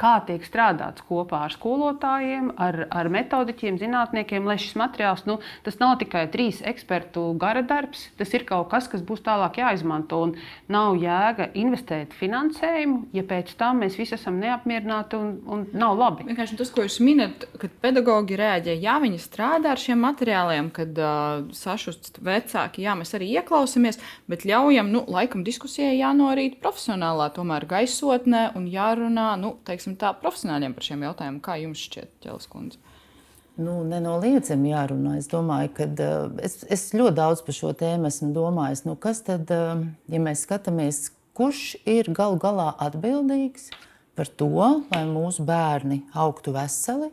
kā 0.00 0.16
tiek 0.26 0.44
strādāts 0.46 1.04
kopā 1.08 1.44
ar 1.46 1.54
skolotājiem, 1.54 2.50
ar, 2.60 2.86
ar 2.88 3.10
metodiķiem, 3.12 3.78
zinātniekiem, 3.80 4.46
lai 4.48 4.56
šis 4.60 4.76
materiāls, 4.80 5.26
nu, 5.28 5.38
tas 5.66 5.76
nav 5.82 5.98
tikai 6.00 6.26
trīs 6.32 6.62
ekspertu 6.66 7.26
gara 7.40 7.62
darbs, 7.66 8.06
tas 8.18 8.32
ir 8.36 8.46
kaut 8.48 8.70
kas, 8.72 8.88
kas 8.90 9.04
būs 9.06 9.24
tālāk 9.26 9.60
jāizmanto. 9.60 10.20
Un 10.20 10.34
nav 10.72 10.98
jēga 11.00 11.50
investēt 11.58 12.14
finansējumu, 12.16 13.10
ja 13.16 13.24
pēc 13.26 13.52
tam 13.60 13.82
mēs 13.84 13.98
visi 14.00 14.16
esam 14.16 14.40
neapmierināti 14.40 15.18
un, 15.18 15.32
un 15.50 15.66
nav 15.76 15.96
labi. 15.98 16.26
Vienkārši 16.30 16.58
tas, 16.60 16.72
ko 16.74 16.84
jūs 16.86 17.00
minat, 17.04 17.46
kad 17.60 17.74
pedagogi 17.82 18.38
rēģē, 18.40 18.76
jā, 18.80 18.96
viņi 19.02 19.20
strādā 19.22 19.74
ar 19.74 19.80
šiem 19.80 20.00
materiāliem, 20.04 20.70
kad 20.74 20.96
uh, 21.00 21.46
sašust 21.56 22.20
vecāki, 22.24 22.84
jā, 22.86 22.96
mēs 22.98 23.14
arī 23.18 23.30
ieklausāmies, 23.40 24.00
bet 24.30 24.46
ļaujam, 24.48 24.90
nu, 24.92 25.04
laikam 25.10 25.44
diskusijai 25.46 25.98
jānorīt 25.98 26.58
profesionālā, 26.62 27.30
tomēr 27.36 27.66
gaisotnē 27.70 28.50
un 28.58 28.68
jārunā, 28.70 29.30
nu, 29.40 29.54
teiksim, 29.66 29.89
teiksim, 29.90 29.98
tā, 29.98 30.12
profesionāļiem 30.20 30.74
par 30.74 30.84
šiem 30.84 31.02
jautājumiem. 31.04 31.40
Kā 31.42 31.56
jums 31.60 31.78
šķiet, 31.78 32.10
Ķelis 32.22 32.48
Kundze? 32.48 32.78
Nu, 33.60 33.82
nenoliedzami 33.84 34.70
jārunā. 34.70 35.18
Es 35.18 35.28
domāju, 35.28 35.72
ka 35.74 35.84
uh, 35.84 36.30
es, 36.40 36.64
es 36.70 36.92
ļoti 36.94 37.16
daudz 37.16 37.42
par 37.42 37.54
šo 37.54 37.72
tēmu 37.72 38.08
esmu 38.08 38.32
domājis. 38.32 38.84
Nu, 38.86 38.96
kas 38.96 39.22
tad, 39.22 39.50
uh, 39.50 39.82
ja 40.08 40.20
mēs 40.20 40.46
skatāmies, 40.46 41.10
kurš 41.34 41.76
ir 41.84 42.10
galu 42.12 42.38
galā 42.38 42.74
atbildīgs 42.78 43.70
par 44.16 44.26
to, 44.28 44.48
lai 44.90 45.04
mūsu 45.08 45.44
bērni 45.44 46.04
augtu 46.14 46.52
veseli 46.52 47.10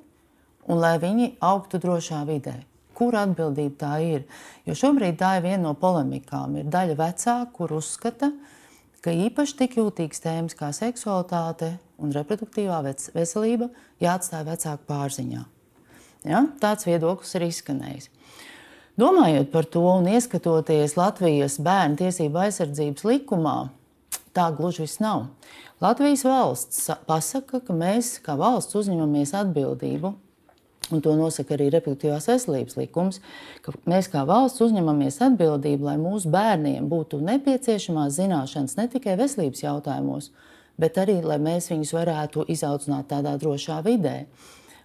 un 0.68 0.80
lai 0.80 0.98
viņi 1.00 1.36
augtu 1.42 1.80
drošā 1.80 2.24
vidē? 2.28 2.62
Kur 2.98 3.14
atbildība 3.14 3.76
tā 3.78 3.96
ir? 4.02 4.24
Jo 4.66 4.74
šobrīd 4.78 5.20
tā 5.20 5.36
ir 5.38 5.46
viena 5.46 5.68
no 5.68 5.74
polemikām. 5.78 6.56
Ir 6.58 6.72
daļa 6.72 6.96
vecāku, 6.98 7.52
kur 7.60 7.76
uzskata, 7.78 8.32
ka 8.32 8.57
īpaši 9.06 9.58
tik 9.60 9.78
jūtīgas 9.78 10.24
tēmas 10.24 10.58
kā 10.58 10.72
seksualitāte, 10.74 11.76
un 12.02 12.14
reproduktīvā 12.14 12.82
veselība 13.16 13.70
jāatstāj 14.04 14.44
vecāku 14.48 14.88
pārziņā. 14.90 15.44
Ja? 16.28 16.44
Tāds 16.62 16.88
viedoklis 16.88 17.36
ir 17.38 17.48
izskanējis. 17.48 18.10
Domājot 18.98 19.52
par 19.54 19.68
to 19.70 19.84
un 19.86 20.08
ieskatoties 20.10 20.98
Latvijas 20.98 21.60
bērnu 21.62 22.00
tiesību 22.00 22.42
aizsardzības 22.48 23.06
likumā, 23.06 23.58
tā 24.34 24.50
gluži 24.58 24.88
viss 24.88 25.02
nav. 25.04 25.28
Latvijas 25.82 26.24
valsts 26.26 26.88
pasaka, 27.06 27.62
ka 27.62 27.76
mēs 27.78 28.16
kā 28.26 28.34
valsts 28.40 28.74
uzņemamies 28.80 29.36
atbildību, 29.38 30.16
un 30.92 31.02
to 31.04 31.14
nosaka 31.20 31.56
arī 31.56 31.70
reproduktīvās 31.74 32.28
veselības 32.30 32.78
likums, 32.80 33.22
ka 33.66 33.74
mēs 33.90 34.10
kā 34.12 34.24
valsts 34.28 34.64
uzņemamies 34.64 35.20
atbildību, 35.28 35.90
lai 35.90 35.98
mūsu 36.02 36.32
bērniem 36.34 36.88
būtu 36.92 37.20
nepieciešamās 37.28 38.20
zināšanas 38.20 38.78
ne 38.80 38.88
tikai 38.94 39.18
veselības 39.20 39.64
jautājumos, 39.66 40.30
bet 40.80 41.00
arī, 41.02 41.20
lai 41.26 41.40
mēs 41.42 41.72
viņus 41.74 41.96
varētu 41.98 42.46
izaudzināt 42.54 43.10
tādā 43.12 43.36
drošā 43.42 43.82
vidē. 43.86 44.22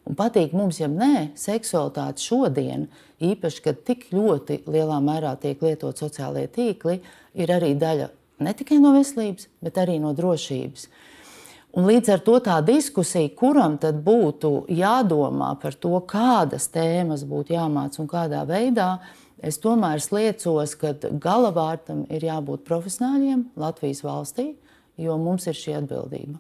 Un 0.09 0.17
patīk 0.19 0.55
mums, 0.57 0.81
ja 0.81 0.89
nē, 0.91 1.31
seksualitāte 1.39 2.25
šodien, 2.25 2.89
īpaši, 3.23 3.63
kad 3.63 3.85
tik 3.87 4.09
ļoti 4.11 4.65
lielā 4.67 4.99
mērā 5.05 5.37
tiek 5.39 5.63
lietot 5.63 6.01
sociālie 6.03 6.49
tīkli, 6.51 6.99
ir 7.39 7.55
arī 7.55 7.77
daļa 7.79 8.11
ne 8.43 8.55
tikai 8.59 8.81
no 8.83 8.91
veselības, 8.97 9.47
bet 9.63 9.79
arī 9.79 10.01
no 10.03 10.11
drošības. 10.17 10.89
Un 11.73 11.87
līdz 11.89 12.11
ar 12.13 12.21
to 12.21 12.37
tā 12.45 12.59
diskusija, 12.65 13.31
kuram 13.33 13.79
tad 13.81 14.03
būtu 14.05 14.67
jādomā 14.69 15.55
par 15.63 15.73
to, 15.81 15.95
kādas 16.05 16.69
tēmas 16.73 17.25
būtu 17.29 17.55
jāmāca 17.57 18.03
un 18.03 18.11
kādā 18.11 18.43
veidā, 18.49 18.91
es 19.41 19.57
tomēr 19.63 20.03
sliecos, 20.05 20.77
ka 20.77 20.93
galavārtam 21.01 22.05
ir 22.13 22.29
jābūt 22.29 22.67
profesionāļiem 22.69 23.47
Latvijas 23.57 24.05
valstī, 24.05 24.51
jo 25.01 25.17
mums 25.17 25.49
ir 25.49 25.57
šī 25.57 25.79
atbildība. 25.81 26.37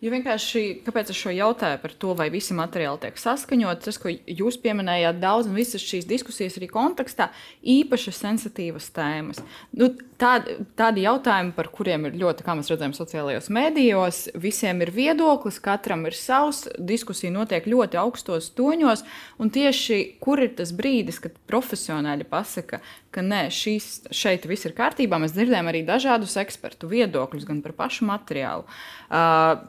Jo 0.00 0.08
vienkārši, 0.14 0.60
kāpēc 0.86 1.10
es 1.12 1.18
šo 1.20 1.28
jautāju 1.36 1.76
par 1.82 1.92
to, 2.00 2.14
vai 2.16 2.30
visi 2.32 2.54
materiāli 2.56 3.02
tiek 3.02 3.18
saskaņoti, 3.20 3.82
tas, 3.84 3.98
ko 4.00 4.08
jūs 4.08 4.56
pieminējāt, 4.62 5.18
daudz 5.20 5.50
un 5.50 5.58
visas 5.58 5.82
šīs 5.84 6.06
diskusijas 6.08 6.54
arī 6.56 6.70
kontekstā, 6.70 7.26
īpaši 7.60 8.14
sensitīvas 8.16 8.86
tēmas. 8.96 9.42
Nu, 9.76 9.90
tādi, 10.16 10.54
tādi 10.80 11.04
jautājumi, 11.04 11.52
par 11.52 11.68
kuriem 11.74 12.08
ir 12.08 12.16
ļoti, 12.22 12.46
kā 12.46 12.54
mēs 12.56 12.72
redzam, 12.72 12.94
sociālajos 12.96 13.50
mēdījos, 13.52 14.22
visiem 14.40 14.80
ir 14.80 14.92
viedoklis, 14.94 15.58
katram 15.60 16.06
ir 16.08 16.16
savs, 16.16 16.62
diskusija 16.78 17.34
notiek 17.34 17.68
ļoti 17.68 18.00
augstos 18.00 18.48
toņos, 18.56 19.04
un 19.36 19.52
tieši 19.52 19.98
kur 20.24 20.40
ir 20.40 20.54
tas 20.56 20.72
brīdis, 20.76 21.18
kad 21.20 21.36
profesionāļi 21.50 22.24
pasaka, 22.30 22.80
ka 23.12 23.26
nē, 23.26 23.42
šīs, 23.52 23.90
šeit 24.16 24.48
viss 24.48 24.64
ir 24.64 24.72
kārtībā. 24.80 25.20
Mēs 25.20 25.36
dzirdējām 25.36 25.68
arī 25.68 25.84
dažādus 25.84 26.38
ekspertu 26.40 26.88
viedokļus 26.88 27.44
gan 27.52 27.60
par 27.60 27.76
pašu 27.84 28.08
materiālu. 28.08 28.64
Uh, 29.10 29.68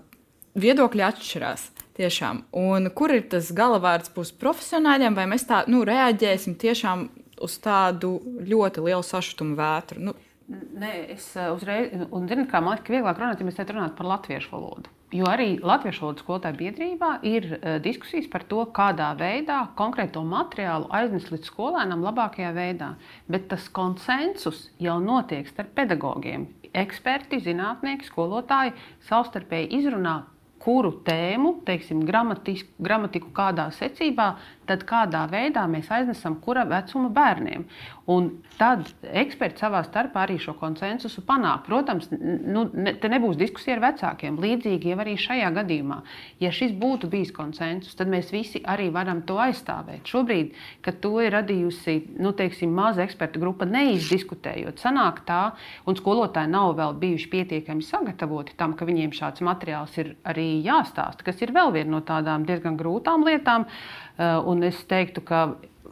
viedokļi 0.55 1.07
atšķirās. 1.11 1.69
Tiešām. 1.91 2.45
Un 2.55 2.87
kur 2.95 3.11
ir 3.13 3.25
tas 3.29 3.51
galavārds 3.53 4.13
būs 4.15 4.31
profesionāļiem, 4.39 5.15
vai 5.17 5.27
mēs 5.29 5.43
tā 5.49 5.65
nu, 5.69 5.83
reaģēsim 5.85 6.55
tiešām 6.57 7.09
uz 7.43 7.57
tādu 7.61 8.15
ļoti 8.47 8.85
lielu 8.87 9.03
sašutumu 9.05 9.57
vētru? 9.59 9.99
Nu, 10.07 10.15
Nē, 10.51 10.89
es 11.13 11.29
uh, 11.37 11.53
uzreiz, 11.55 11.93
un 12.11 12.25
zinu, 12.27 12.43
kā 12.49 12.59
man 12.63 12.75
liekas, 12.75 12.91
vieglāk 12.91 13.19
runāt, 13.21 13.39
ja 13.39 13.47
mēs 13.47 13.55
te 13.55 13.63
runājam 13.69 13.93
par 13.95 14.09
latviešu 14.09 14.51
valodu. 14.51 14.91
Jo 15.15 15.27
arī 15.27 15.47
Latviešu 15.59 16.05
valodas 16.05 16.23
skolotāju 16.23 16.57
biedrībā 16.59 17.11
ir 17.27 17.47
uh, 17.53 17.77
diskusijas 17.83 18.27
par 18.31 18.43
to, 18.51 18.65
kādā 18.75 19.11
veidā 19.19 19.61
konkrēto 19.79 20.23
materiālu 20.27 20.89
aiznest 20.97 21.31
līdz 21.31 21.51
skolēnam 21.51 22.03
labākajā 22.03 22.51
veidā. 22.57 22.93
Bet 23.31 23.47
tas 23.51 23.69
konsensus 23.71 24.65
jau 24.81 24.97
notiek 25.03 25.47
starp 25.51 25.71
pedagogiem. 25.79 26.49
Eksperti, 26.83 27.39
zinātnieki, 27.47 28.07
skolotāji 28.07 28.75
savstarpēji 29.07 29.71
izrunā, 29.79 30.21
kuru 30.61 30.91
tēmu, 31.05 31.55
teiksim, 31.65 32.03
gramatiku 32.05 33.31
kādā 33.33 33.69
secībā, 33.73 34.27
tad 34.69 34.85
kādā 34.87 35.23
veidā 35.31 35.63
mēs 35.69 35.89
aiznesam 35.91 36.37
kura 36.43 36.63
vecuma 36.69 37.09
bērniem. 37.13 37.65
Un 38.11 38.27
tad 38.59 38.89
eksperti 39.07 39.61
savā 39.61 39.81
starpā 39.85 40.25
arī 40.25 40.35
šo 40.41 40.53
konsensusu 40.59 41.23
panāk. 41.25 41.63
Protams, 41.67 42.09
nu, 42.11 42.65
ne, 42.73 42.93
te 42.99 43.09
nebūs 43.11 43.37
diskusija 43.39 43.77
ar 43.77 43.83
vecākiem. 43.85 44.39
Līdzīgi 44.41 44.91
jau 44.91 44.99
arī 45.03 45.15
šajā 45.21 45.51
gadījumā. 45.55 46.01
Ja 46.43 46.51
šis 46.55 46.73
būtu 46.81 47.09
bijis 47.11 47.31
konsensus, 47.35 47.95
tad 47.97 48.11
mēs 48.11 48.33
visi 48.33 48.61
arī 48.67 48.89
varam 48.93 49.23
to 49.27 49.39
aizstāvēt. 49.41 50.03
Šobrīd, 50.11 50.53
kad 50.85 50.99
to 51.03 51.13
ir 51.23 51.33
radījusi 51.37 51.97
nu, 52.21 52.33
teiksim, 52.37 52.73
maza 52.75 53.05
eksperta 53.05 53.41
grupa, 53.41 53.67
neizdiskutējot, 53.69 54.81
sanāk 54.83 55.23
tā, 55.29 55.41
un 55.87 55.99
skolotāji 55.99 56.51
nav 56.51 56.75
vēl 56.81 56.97
bijuši 57.01 57.31
pietiekami 57.31 57.85
sagatavoti 57.85 58.57
tam, 58.59 58.75
ka 58.77 58.87
viņiem 58.89 59.15
šāds 59.15 59.45
materiāls 59.45 59.97
ir 60.01 60.15
arī 60.27 60.50
jāstāsta, 60.65 61.25
kas 61.27 61.41
ir 61.41 61.53
vēl 61.55 61.73
viena 61.75 61.97
no 61.97 62.01
tādām 62.05 62.45
diezgan 62.47 62.77
grūtām 62.79 63.25
lietām. 63.27 63.67
Uh, 63.67 64.39
un 64.51 64.63
es 64.67 64.79
teiktu, 64.89 65.23
ka 65.25 65.45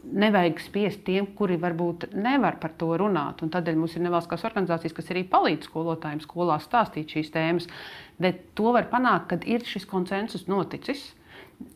nevajag 0.04 0.60
spiest 0.62 1.02
tiem, 1.06 1.28
kuri 1.36 1.58
varbūt 1.60 2.10
nevar 2.16 2.58
par 2.60 2.72
to 2.80 2.92
runāt. 3.00 3.42
Un 3.44 3.52
tādēļ 3.52 3.78
mums 3.78 3.96
ir 3.96 4.04
nevalstiskās 4.06 4.46
organizācijas, 4.48 4.94
kas 4.96 5.10
arī 5.12 5.24
palīdz 5.28 5.68
skolotājiem 5.68 6.22
skolā 6.24 6.58
stāstīt 6.62 7.14
šīs 7.14 7.32
tēmas. 7.34 7.68
Bet 8.20 8.50
to 8.58 8.72
var 8.76 8.88
panākt, 8.92 9.28
kad 9.34 9.46
ir 9.48 9.64
šis 9.66 9.86
konsensus 9.90 10.46
noticis. 10.50 11.10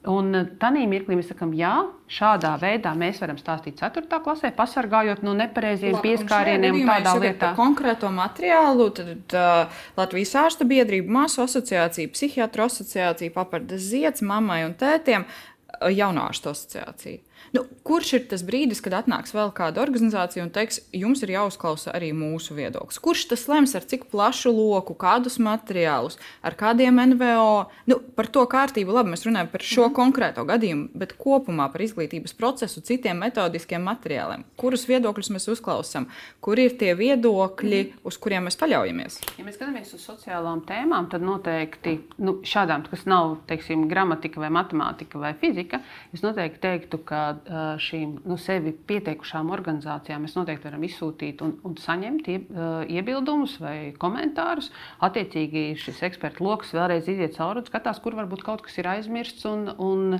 Un 0.08 0.36
tādā 0.60 0.82
mirklī 0.88 1.16
mēs 1.16 1.30
sakām, 1.32 1.54
jā, 1.56 1.72
šādā 2.12 2.54
veidā 2.60 2.92
mēs 2.96 3.22
varam 3.22 3.38
stāstīt 3.40 3.78
4. 3.80 4.04
klasē, 4.24 4.50
pasargājot 4.56 5.22
no 5.24 5.32
nepareiziem 5.36 5.96
pieskārieniem 6.04 6.76
un 6.82 6.90
tādā 6.90 7.14
lietā. 7.22 7.52
Konkrēto 7.56 8.10
materiālu, 8.12 8.90
tad 8.96 9.36
uh, 9.36 9.82
Latvijas 9.96 10.34
ārsta 10.42 10.68
biedrība, 10.68 11.12
māsu 11.20 11.44
asociācija, 11.44 12.12
psihiatru 12.12 12.66
asociācija, 12.66 13.32
papardas 13.32 13.88
zieds, 13.88 14.24
mammai 14.24 14.62
un 14.68 14.76
tētiem, 14.80 15.24
jaunāšu 15.92 16.52
asociācija. 16.52 17.20
Nu, 17.54 17.60
kurš 17.86 18.08
ir 18.16 18.22
tas 18.26 18.42
brīdis, 18.42 18.80
kad 18.82 18.96
atnāks 18.98 19.30
vēl 19.30 19.52
kāda 19.54 19.78
organizācija 19.84 20.42
un 20.42 20.48
teiks, 20.50 20.80
jums 20.90 21.20
ir 21.22 21.30
jāuzklausa 21.36 21.92
arī 21.94 22.08
mūsu 22.16 22.56
viedoklis? 22.56 22.98
Kurš 22.98 23.28
tas 23.30 23.44
lems 23.46 23.76
ar 23.78 23.84
cik 23.86 24.08
plašu 24.10 24.50
loku, 24.50 24.96
kādus 24.98 25.36
materiālus, 25.38 26.18
ar 26.42 26.56
kādiem 26.58 26.98
NVO? 27.12 27.68
Nu, 27.86 28.00
par 28.18 28.26
to 28.34 28.42
kārtību 28.50 28.96
labi 28.96 29.12
mēs 29.12 29.22
runājam 29.28 29.52
par 29.52 29.62
šo 29.62 29.84
mm. 29.86 29.94
konkrēto 29.94 30.42
gadījumu, 30.48 30.88
bet 30.98 31.14
kopumā 31.20 31.68
par 31.70 31.84
izglītības 31.86 32.34
procesu, 32.34 32.82
citiem 32.82 33.22
metodiskiem 33.22 33.86
materiāliem. 33.86 34.42
Kurus 34.58 34.88
viedokļus 34.90 35.30
mēs 35.36 35.46
uzklausām? 35.54 36.08
Kur 36.42 36.58
ir 36.58 36.74
tie 36.80 36.90
viedokļi, 36.98 37.84
mm. 37.84 38.02
uz 38.10 38.18
kuriem 38.18 38.48
mēs 38.48 38.58
paļaujamies? 38.64 39.20
Ja 39.38 39.46
mēs 39.46 39.60
skatāmies 39.60 39.94
uz 39.94 40.02
sociālām 40.02 40.64
tēmām, 40.66 41.06
tad 41.14 41.22
noteikti 41.22 42.00
nu, 42.18 42.40
šādām, 42.42 42.88
kas 42.90 43.06
nav 43.06 43.36
teiksim, 43.46 43.86
gramatika 43.86 44.42
vai 44.42 44.50
matemātika 44.58 45.22
vai 45.22 45.36
fizika, 45.38 45.84
es 46.10 46.26
noteikti 46.26 46.64
teiktu, 46.66 47.04
ka 47.06 47.24
šīm 47.44 48.14
nu, 48.24 48.36
sevi 48.40 48.72
pieteikušām 48.88 49.50
organizācijām 49.54 50.24
mēs 50.24 50.36
noteikti 50.38 50.68
varam 50.68 50.86
izsūtīt 50.86 51.42
un, 51.44 51.56
un 51.66 51.76
saņemt 51.80 52.30
ie, 52.32 52.38
iebildumus 52.96 53.58
vai 53.60 53.76
komentārus. 54.00 54.70
Attiecīgi 55.04 55.66
šis 55.80 56.00
ekspertu 56.08 56.46
lokus 56.46 56.72
vēlreiz 56.76 57.10
iziet 57.10 57.36
cauri 57.36 57.60
un 57.62 57.68
skatās, 57.68 58.00
kur 58.04 58.16
varbūt 58.16 58.46
kaut 58.46 58.64
kas 58.64 58.78
ir 58.80 58.88
aizmirsts 58.94 59.44
un, 59.50 59.68
un 59.76 60.18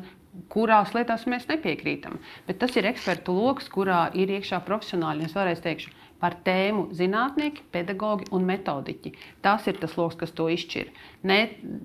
kurās 0.53 0.93
lietās 0.97 1.27
mēs 1.31 1.47
nepiekrītam. 1.49 2.19
Bet 2.49 2.61
tas 2.63 2.75
ir 2.77 2.89
ekspertu 2.91 3.35
lokus, 3.37 3.71
kurā 3.73 4.09
ir 4.19 4.33
iekšā 4.35 4.61
profesionāļi. 4.67 5.29
Es 5.29 5.37
vēlreiz 5.37 5.63
teikšu, 5.65 5.95
par 6.25 6.39
tēmu 6.41 6.87
zinātnieki, 6.97 7.67
pedagoģi 7.75 8.31
un 8.33 8.47
metodiķi. 8.49 9.11
Tas 9.45 9.67
ir 9.69 9.77
tas 9.83 9.93
lokus, 9.99 10.17
kas 10.23 10.31
to 10.33 10.47
izšķir. 10.49 10.89
Ne 11.29 11.37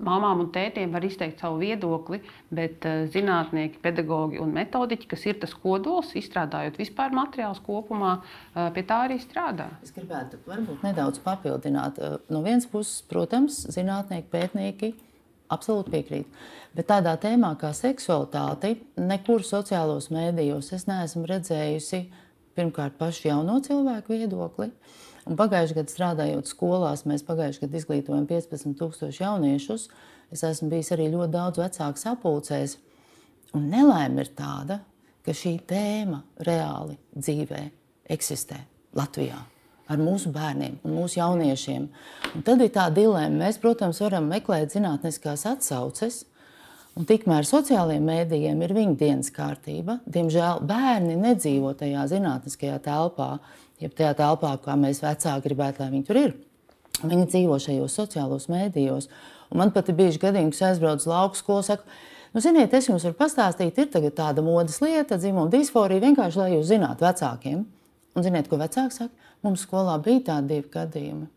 mamām 0.05 0.45
un 0.45 0.51
tētiem 0.55 0.93
var 0.95 1.03
izteikt 1.03 1.43
savu 1.43 1.59
viedokli, 1.59 2.21
bet 2.55 2.87
uh, 2.87 3.01
zinātnieki, 3.11 3.81
pedagoģi 3.83 4.39
un 4.39 4.53
metodiķi, 4.55 5.09
kas 5.11 5.25
ir 5.27 5.41
tas 5.41 5.55
kodols, 5.59 6.13
izstrādājot 6.19 6.79
vispār 6.79 7.11
materiālus 7.17 7.59
kopumā, 7.65 8.13
uh, 8.21 8.69
pie 8.75 8.85
tā 8.87 9.01
arī 9.09 9.19
strādā. 9.19 9.67
Es 9.83 9.91
gribētu 9.95 10.39
varbūt 10.47 10.87
nedaudz 10.87 11.19
papildināt. 11.25 11.99
Uh, 11.99 12.15
no 12.31 12.39
vienas 12.45 12.69
puses, 12.71 13.03
protams, 13.11 13.65
zinātnieki, 13.75 14.31
pētnieki. 14.31 14.93
Absolūti 15.49 15.89
piekrītu. 15.89 16.41
Bet 16.77 16.91
tādā 16.91 17.15
tēmā 17.17 17.55
kā 17.57 17.73
seksualitāte, 17.73 18.75
nekur 19.01 19.41
sociālos 19.43 20.11
mēdījos 20.13 20.69
es 20.77 20.85
neesmu 20.85 21.25
redzējusi 21.27 22.03
uh, 22.05 22.25
pirmkārt 22.59 22.99
pašu 22.99 23.29
jauno 23.31 23.57
cilvēku 23.65 24.13
viedokli. 24.13 24.69
Un 25.29 25.37
pagājušajā 25.39 25.77
gadā 25.77 25.93
strādājot 25.93 26.49
skolās, 26.49 27.05
mēs 27.09 27.25
pagājušajā 27.27 27.65
gadā 27.65 27.79
izglītojam 27.81 28.27
15,000 28.29 29.23
jauniešus. 29.23 29.89
Es 30.33 30.45
esmu 30.45 30.69
bijis 30.73 30.91
arī 30.95 31.09
ļoti 31.13 31.33
daudz 31.33 31.61
vecāku 31.61 32.01
sapulcēs. 32.01 32.77
Un 33.57 33.69
nelaime 33.71 34.25
ir 34.25 34.33
tāda, 34.37 34.81
ka 35.25 35.33
šī 35.35 35.55
tēma 35.69 36.21
reāli 36.45 36.97
dzīvē 37.17 37.63
eksistē 38.09 38.59
Latvijā 38.97 39.39
ar 39.89 40.01
mūsu 40.01 40.31
bērniem 40.33 40.77
un 40.85 40.95
mūsu 40.99 41.19
jauniešiem. 41.19 41.87
Un 42.35 42.45
tad 42.45 42.61
ir 42.61 42.71
tā 42.73 42.87
dilemma. 42.93 43.45
Mēs, 43.45 43.57
protams, 43.61 44.01
varam 44.05 44.29
meklēt 44.29 44.75
zinātniskās 44.75 45.47
atsauces, 45.49 46.23
Un 46.97 47.05
tikmēr 47.07 47.45
sociālajiem 47.47 48.05
mēdījiem 48.09 48.61
ir 48.65 48.73
viņa 48.75 48.95
dienas 48.99 49.31
kārtība. 49.35 49.99
Diemžēl 50.09 50.63
bērni 50.67 51.15
nedzīvo 51.19 51.71
tajā 51.77 52.05
zinātniskajā 52.11 52.79
telpā, 52.83 53.35
jeb 53.79 53.93
tajā 53.95 54.15
telpā, 54.19 54.55
kā 54.63 54.75
mēs 54.79 55.03
vecāki 55.05 55.45
gribētu, 55.47 55.83
lai 55.83 55.93
viņi 55.93 56.07
tur 56.07 56.19
ir. 56.19 56.37
Viņi 56.99 57.29
dzīvo 57.31 57.59
šajos 57.63 57.95
sociālos 58.01 58.49
mēdījos. 58.51 59.07
Un 59.49 59.61
man 59.61 59.71
pat 59.73 59.89
ir 59.89 59.97
bijuši 59.99 60.21
gadījumi, 60.21 60.51
kas 60.53 60.65
aizbrauc 60.73 60.99
uz 60.99 61.07
lauku 61.09 61.39
skolu. 61.39 61.65
Saka, 61.69 61.99
nu, 62.33 62.43
ziniet, 62.43 62.73
es 62.75 62.89
jums 62.89 63.05
varu 63.07 63.17
pastāstīt, 63.21 63.79
ir 63.79 64.11
tāda 64.17 64.43
modes 64.45 64.81
lieta, 64.83 65.17
dzimuma 65.17 65.49
disforija, 65.53 66.03
vienkārši 66.03 66.41
lai 66.41 66.51
jūs 66.57 66.67
zinātu 66.73 67.07
vecākiem. 67.07 67.63
Un 68.17 68.25
ziniet, 68.25 68.49
ko 68.51 68.59
vecāki 68.59 68.97
saka? 68.97 69.29
Mums 69.45 69.63
skolā 69.63 69.95
bija 70.03 70.25
tādi 70.33 70.57
divi 70.57 70.67
gadījumi, 70.73 71.27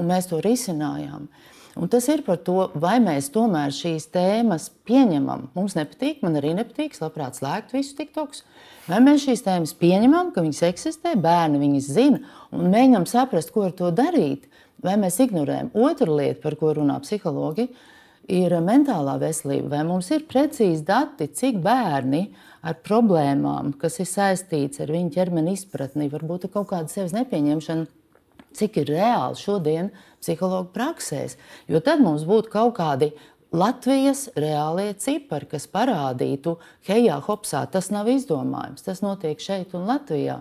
un 0.00 0.08
mēs 0.10 0.26
to 0.26 0.40
risinājām. 0.42 1.28
Un 1.74 1.90
tas 1.90 2.06
ir 2.06 2.22
par 2.22 2.38
to, 2.46 2.68
vai 2.78 3.00
mēs 3.02 3.32
tomēr 3.34 3.72
šīs 3.74 4.06
tēmas 4.14 4.68
pieņemam. 4.86 5.48
Mums 5.56 5.74
nepatīk, 5.74 6.20
man 6.22 6.38
arī 6.38 6.52
nepatīk, 6.54 6.94
labprāt, 7.02 7.40
slēgt 7.40 7.74
visu 7.74 7.96
TikToks. 7.98 8.44
Vai 8.86 9.00
mēs 9.02 9.24
šīs 9.24 9.42
tēmas 9.42 9.72
pieņemam, 9.80 10.30
ka 10.34 10.44
viņas 10.44 10.62
eksistē, 10.68 11.16
bērni 11.18 11.58
viņas 11.62 11.88
zina 11.96 12.20
un 12.54 12.70
mēģinām 12.70 13.08
saprast, 13.10 13.50
ko 13.50 13.66
ar 13.66 13.74
to 13.74 13.90
darīt, 13.90 14.46
vai 14.86 14.94
mēs 15.02 15.18
ignorējam. 15.24 15.72
Otra 15.74 16.14
lieta, 16.14 16.38
par 16.44 16.54
ko 16.60 16.76
runā 16.78 17.00
psihologi, 17.02 17.66
ir 18.30 18.54
mentālā 18.62 19.16
veselība. 19.24 19.72
Vai 19.74 19.82
mums 19.88 20.12
ir 20.14 20.28
precīzi 20.30 20.86
dati, 20.86 21.26
cik 21.26 21.58
bērni 21.64 22.28
ar 22.62 22.78
problēmām, 22.86 23.74
kas 23.80 23.98
ir 23.98 24.08
saistīts 24.12 24.78
ar 24.84 24.94
viņu 24.94 25.10
ķermeni 25.18 25.58
izpratni, 25.58 26.06
varbūt 26.12 26.46
kaut 26.54 26.70
kāda 26.70 26.92
sevis 26.92 27.16
nepieņemšana 27.18 28.03
cik 28.56 28.80
ir 28.82 28.92
reāli 28.94 29.38
šodien 29.40 29.90
psihologu 30.22 30.72
praksēs. 30.74 31.38
Jo 31.68 31.82
tad 31.84 32.02
mums 32.04 32.26
būtu 32.28 32.52
kaut 32.54 32.76
kādi 32.78 33.12
Latvijas 33.54 34.26
reālie 34.34 34.88
cipari, 34.98 35.46
kas 35.46 35.68
parādītu, 35.70 36.56
hejā, 36.88 37.20
hopsā, 37.22 37.60
tas 37.70 37.92
nav 37.94 38.08
izdomājums, 38.10 38.82
tas 38.82 38.98
notiek 39.04 39.38
šeit 39.38 39.76
un 39.78 39.86
Latvijā. 39.86 40.40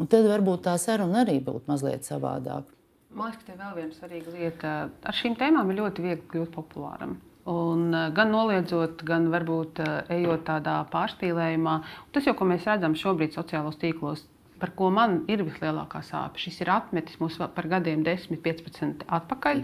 Un 0.00 0.08
tad 0.08 0.24
varbūt 0.30 0.64
tā 0.64 0.78
saruna 0.80 1.26
arī 1.26 1.36
būtu 1.44 1.68
mazliet 1.68 2.08
savādāka. 2.08 2.70
Man 3.14 3.30
liekas, 3.30 3.44
ka 3.44 3.52
ir 3.52 3.60
vēl 3.60 3.76
viena 3.76 3.94
svarīga 3.94 4.32
lieta. 4.34 4.72
Ar 5.04 5.14
šīm 5.14 5.36
tēmām 5.38 5.68
ir 5.70 5.82
ļoti 5.82 6.02
viegli 6.02 6.30
kļūt 6.32 6.54
populāram. 6.56 7.18
Un, 7.46 7.92
eh, 7.94 8.10
gan 8.16 8.32
noliedzot, 8.32 9.04
gan 9.04 9.28
varbūt 9.28 9.80
eh, 9.84 10.14
ejot 10.16 10.46
tādā 10.48 10.78
pārspīlējumā. 10.90 11.74
Tas 12.12 12.24
jau, 12.24 12.34
ko 12.34 12.48
mēs 12.48 12.64
redzam 12.64 12.96
šobrīd 12.96 13.36
sociālos 13.36 13.76
tīklos, 13.76 14.24
par 14.60 14.70
ko 14.78 14.90
man 14.94 15.22
ir 15.30 15.42
vislielākā 15.44 16.00
sāpe. 16.06 16.40
Šis 16.40 16.60
ir 16.62 16.70
atmetis 16.74 17.18
mūs 17.20 17.36
par 17.38 17.68
gadiem 17.70 18.04
10, 18.06 18.38
15 18.44 19.04
atpakaļ. 19.18 19.62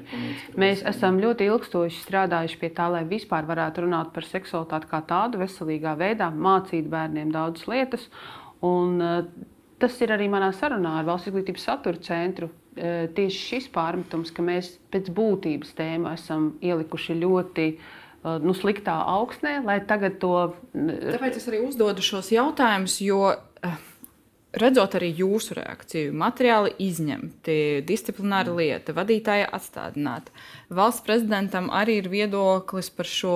Mēs 0.61 0.83
esam 0.89 1.21
ļoti 1.23 1.47
ilgstoši 1.51 2.03
strādājuši 2.03 2.59
pie 2.61 2.73
tā, 2.77 2.91
lai 2.93 3.05
vispār 3.09 3.47
varētu 3.49 3.87
runāt 3.87 4.11
par 4.15 4.27
seksualitāti 4.27 4.91
kā 4.91 5.03
tādu 5.07 5.41
veselīgā 5.45 5.95
veidā, 6.01 6.31
mācīt 6.35 6.91
bērniem 6.91 7.31
daudzas 7.35 7.71
lietas. 7.71 8.09
Un, 8.67 8.99
uh, 9.01 9.23
tas 9.81 9.97
ir 10.05 10.13
arī 10.13 10.29
manā 10.33 10.51
sarunā 10.57 10.99
ar 11.01 11.09
Valsts 11.09 11.31
izglītības 11.31 11.71
satura 11.71 12.03
centru. 12.05 12.51
Uh, 12.77 13.07
tieši 13.15 13.47
šis 13.47 13.71
pārmetums, 13.73 14.35
ka 14.35 14.45
mēs 14.45 14.75
pēc 14.93 15.09
būtības 15.15 15.73
tēmu 15.79 16.11
esam 16.13 16.53
ielikuši 16.61 17.17
ļoti 17.23 17.69
uh, 17.77 18.37
nu, 18.43 18.53
sliktā 18.59 18.99
augsnē, 19.15 19.61
lai 19.65 19.81
tagad 19.87 20.19
to. 20.23 20.35
Tāpēc 20.75 21.39
es 21.41 21.49
arī 21.49 21.63
uzdodu 21.65 22.05
šos 22.05 22.35
jautājumus, 22.35 23.01
jo 23.07 23.31
Redzot 24.51 24.97
arī 24.99 25.13
jūsu 25.15 25.55
reakciju, 25.55 26.11
materiāli 26.19 26.73
izņemti, 26.83 27.55
disciplināra 27.87 28.51
lieta, 28.51 28.91
vadītāja 28.97 29.47
atstādināta. 29.55 30.33
Valsts 30.75 31.05
prezidentam 31.07 31.69
arī 31.71 32.01
ir 32.01 32.09
viedoklis 32.11 32.89
par 32.91 33.07
šo 33.07 33.35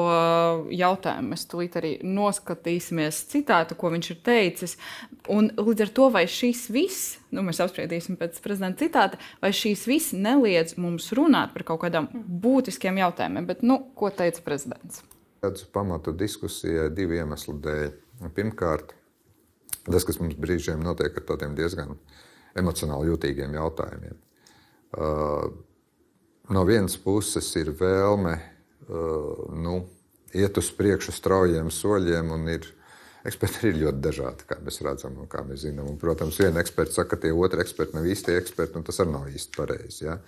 jautājumu. 0.74 1.30
Mēs 1.30 1.46
tulīt 1.52 1.78
arī 1.78 1.92
noskatīsimies 2.02 3.20
citātu, 3.30 3.76
ko 3.78 3.92
viņš 3.94 4.10
ir 4.10 4.18
teicis. 4.26 4.74
Un 5.30 5.52
līdz 5.54 5.84
ar 5.86 5.92
to, 6.00 6.08
vai 6.16 6.24
šīs 6.26 6.64
viss, 6.74 7.14
nu, 7.30 7.46
mēs 7.46 7.62
apspriedīsim 7.62 8.18
pēc 8.18 8.42
prezidenta 8.42 8.82
citāta, 8.82 9.22
vai 9.44 9.52
šīs 9.54 9.86
viss 9.86 10.16
neliedz 10.18 10.74
mums 10.82 11.12
runāt 11.14 11.54
par 11.54 11.68
kaut 11.70 11.84
kādām 11.86 12.10
būtiskiem 12.10 12.98
jautājumiem. 13.04 13.46
Bet, 13.52 13.62
nu, 13.62 13.78
ko 13.94 14.10
teica 14.10 14.42
prezidents? 14.50 15.06
Redzu 15.46 15.70
pamatu 15.70 16.10
diskusijai 16.10 16.90
divu 16.90 17.20
iemeslu 17.22 17.54
dēļ. 17.62 17.88
Pirmkārt, 18.34 18.96
Tas, 19.84 20.06
kas 20.06 20.20
mums 20.20 20.36
brīžiem 20.40 20.82
notiek 20.84 21.16
ar 21.18 21.26
tādiem 21.28 21.56
diezgan 21.58 21.96
emocionāli 22.56 23.10
jutīgiem 23.10 23.56
jautājumiem. 23.58 24.16
Uh, 24.94 25.48
no 26.54 26.62
vienas 26.68 26.96
puses 27.00 27.48
ir 27.60 27.72
vēlme 27.76 28.36
uh, 28.38 29.50
nu, 29.58 29.80
iet 30.34 30.58
uz 30.60 30.70
priekšu 30.74 31.14
straujiem 31.14 31.70
soļiem, 31.74 32.30
un 32.34 32.48
ir, 32.54 32.68
eksperti 33.26 33.70
ir 33.70 33.80
ļoti 33.82 34.02
dažādi, 34.04 34.46
kā 34.48 34.58
mēs 34.62 34.80
redzam 34.86 35.18
un 35.20 35.30
kā 35.30 35.42
mēs 35.46 35.64
zinām. 35.66 35.90
Un, 35.90 35.98
protams, 36.00 36.38
viena 36.40 36.62
eksperta 36.62 37.00
saka, 37.00 37.16
ka 37.16 37.24
tie 37.24 37.34
otri 37.34 37.64
eksperti 37.64 37.98
nav 37.98 38.08
īsti 38.10 38.38
eksperti, 38.38 38.78
un 38.78 38.86
tas 38.86 39.02
arī 39.02 39.14
nav 39.14 39.28
īsti 39.32 39.58
pareizi. 39.58 40.06
Ja? 40.06 40.18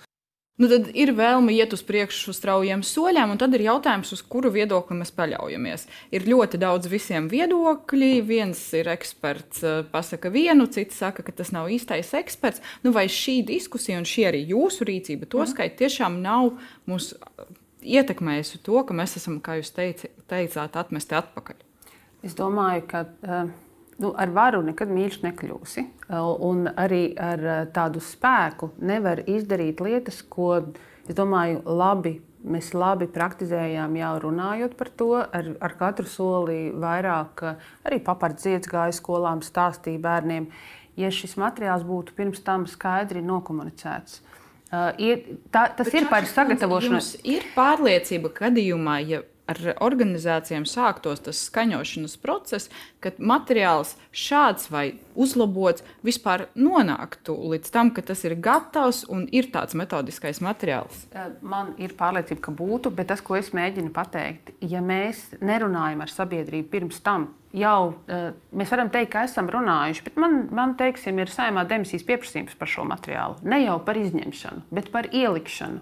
Nu, 0.57 0.71
tad 0.73 0.87
ir 0.97 1.11
vēlme 1.12 1.53
iet 1.53 1.75
uz 1.77 1.83
priekšu 1.85 2.33
straujiem 2.33 2.81
soļiem, 2.87 3.35
un 3.35 3.40
tad 3.40 3.53
ir 3.59 3.66
jautājums, 3.66 4.14
uz 4.16 4.23
kuru 4.25 4.49
viedokli 4.55 4.97
mēs 4.97 5.12
paļaujamies. 5.12 5.85
Ir 6.16 6.25
ļoti 6.25 6.61
daudz 6.62 6.88
visiem 6.88 7.27
viedokļi. 7.29 8.09
Viens 8.25 8.62
ir 8.79 8.88
eksperts, 8.88 9.61
eh, 9.61 9.83
pasaka 9.92 10.33
vienu, 10.33 10.64
cits 10.73 10.97
saka, 10.97 11.23
ka 11.27 11.35
tas 11.37 11.53
nav 11.53 11.69
īstais 11.69 12.14
eksperts. 12.16 12.64
Nu, 12.87 12.95
vai 12.97 13.05
šī 13.05 13.42
diskusija 13.45 14.01
un 14.01 14.09
šī 14.09 14.25
arī 14.31 14.40
jūsu 14.49 14.88
rīcība, 14.88 15.29
to 15.29 15.45
mm. 15.45 15.53
skait, 15.53 15.77
tiešām 15.77 16.23
nav 16.25 16.57
mūs 16.88 17.12
ietekmējusi 17.85 18.62
to, 18.64 18.81
ka 18.81 18.97
mēs 18.97 19.19
esam, 19.21 19.42
kā 19.45 19.61
jūs 19.61 19.77
teici, 19.77 20.09
teicāt, 20.25 20.81
atmesti 20.81 21.21
atpakaļ? 21.21 21.61
Es 22.25 22.33
domāju, 22.33 22.88
ka. 22.88 23.07
Uh 23.23 23.65
nu, 24.02 24.12
ar 24.12 24.32
varu 24.35 24.62
nekad 24.66 24.92
mīļš 24.92 25.22
nekļūsi. 25.24 25.87
Un 26.48 26.68
arī 26.74 27.04
ar 27.18 27.46
eh, 27.52 27.64
tādu 27.74 28.02
spēku 28.04 28.72
nevar 28.78 29.24
izdarīt 29.26 29.82
lietas, 29.85 30.22
ko 30.22 30.52
Es 31.06 31.14
domāju, 31.14 31.62
labi. 31.70 32.18
Mēs 32.46 32.70
labi 32.76 33.09
praktizējām, 33.11 33.96
jau 33.98 34.12
runājot 34.22 34.76
par 34.78 34.90
to, 34.94 35.09
ar, 35.18 35.48
ar 35.64 35.72
katru 35.78 36.06
soli 36.06 36.68
vairāk, 36.78 37.42
arī 37.87 37.98
papardziedas 38.06 38.70
gāja 38.70 38.94
skolām, 38.94 39.40
stāstīja 39.42 40.02
bērniem. 40.02 40.46
Ja 40.98 41.11
šis 41.11 41.35
materiāls 41.40 41.82
būtu 41.87 42.14
pirms 42.16 42.44
tam 42.46 42.68
skaidri 42.70 43.24
nokomunicēts, 43.26 44.20
uh, 44.20 44.92
ir, 45.02 45.24
tā, 45.50 45.66
tas 45.74 45.90
Bet 45.90 45.98
ir 45.98 46.06
par 46.12 46.28
sagatavošanu. 46.30 47.00
Jums 47.00 47.11
ir 47.26 47.48
pārliecība, 47.56 48.30
ka 48.30 48.46
gadījumā, 48.46 49.00
ja 49.11 49.24
ar 49.50 49.61
organizācijām 49.85 50.66
sāktos 50.68 51.22
tas 51.26 51.40
skaņošanas 51.48 52.16
process, 52.22 52.70
kad 53.02 53.18
materiāls 53.22 53.94
šāds 54.11 54.70
vai 54.72 54.87
uzlabots 55.14 55.85
vispār 56.06 56.48
nonāktu 56.59 57.37
līdz 57.52 57.72
tam, 57.74 57.92
ka 57.94 58.04
tas 58.06 58.24
ir 58.26 58.37
gatavs 58.42 59.04
un 59.12 59.26
ir 59.30 59.50
tāds 59.54 59.76
metodiskais 59.78 60.42
materiāls? 60.44 61.06
Man 61.40 61.74
ir 61.82 61.94
pārliecība, 61.98 62.42
ka 62.48 62.54
būtu, 62.59 62.92
bet 62.94 63.12
tas, 63.12 63.22
ko 63.24 63.38
es 63.38 63.52
mēģinu 63.56 63.94
pateikt, 63.94 64.56
ja 64.61 64.82
mēs 64.85 65.28
nerunājam 65.40 66.02
ar 66.02 66.12
sabiedrību 66.12 66.72
pirms 66.72 67.02
tam, 67.06 67.30
jau 67.56 67.94
mēs 68.56 68.72
varam 68.74 68.90
teikt, 68.92 69.12
ka 69.14 69.24
esam 69.28 69.48
runājuši, 69.52 70.04
bet 70.09 70.18
man, 70.20 70.42
man 70.54 70.74
teiksim, 70.78 71.22
ir 71.22 71.32
saimā 71.32 71.64
demisijas 71.68 72.04
pieprasījums 72.09 72.59
par 72.59 72.70
šo 72.70 72.85
materiālu. 72.88 73.38
Ne 73.46 73.62
jau 73.64 73.78
par 73.87 73.98
izņemšanu, 74.00 74.66
bet 74.74 74.90
par 74.94 75.09
ielikšanu. 75.12 75.80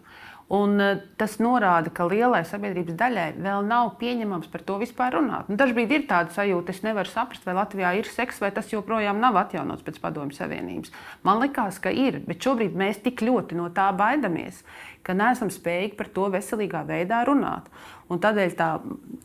Un, 0.53 0.77
uh, 0.77 0.99
tas 1.17 1.39
norāda, 1.41 1.89
ka 1.95 2.05
lielai 2.05 2.43
sabiedrības 2.45 2.97
daļai 3.01 3.29
vēl 3.41 3.65
nav 3.65 3.95
pieņemams 4.01 4.51
par 4.53 4.65
to 4.67 4.77
vispār 4.83 5.17
runāt. 5.17 5.49
Nu, 5.49 5.57
Dažkārt 5.57 5.95
ir 5.97 6.05
tāda 6.11 6.35
sajūta, 6.35 6.75
es 6.75 6.83
nevaru 6.85 7.09
saprast, 7.09 7.47
vai 7.49 7.55
Latvijā 7.57 7.95
ir 7.97 8.11
seks, 8.13 8.43
vai 8.45 8.51
tas 8.53 8.69
joprojām 8.69 9.23
nav 9.23 9.39
atjaunots 9.41 9.87
pēc 9.87 10.03
Padomju 10.03 10.37
Savienības. 10.37 10.93
Man 11.25 11.41
liekas, 11.41 11.81
ka 11.81 11.89
ir, 11.89 12.21
bet 12.29 12.45
šobrīd 12.45 12.77
mēs 12.77 13.01
tik 13.07 13.25
ļoti 13.25 13.57
no 13.57 13.71
tā 13.73 13.89
baidamies, 13.97 14.61
ka 15.05 15.17
neesam 15.17 15.49
spējīgi 15.53 15.97
par 15.97 16.13
to 16.13 16.29
veselīgā 16.37 16.85
veidā 16.93 17.25
runāt. 17.25 17.73
Un 18.13 18.21
tādēļ 18.21 18.55
tā, 18.61 18.71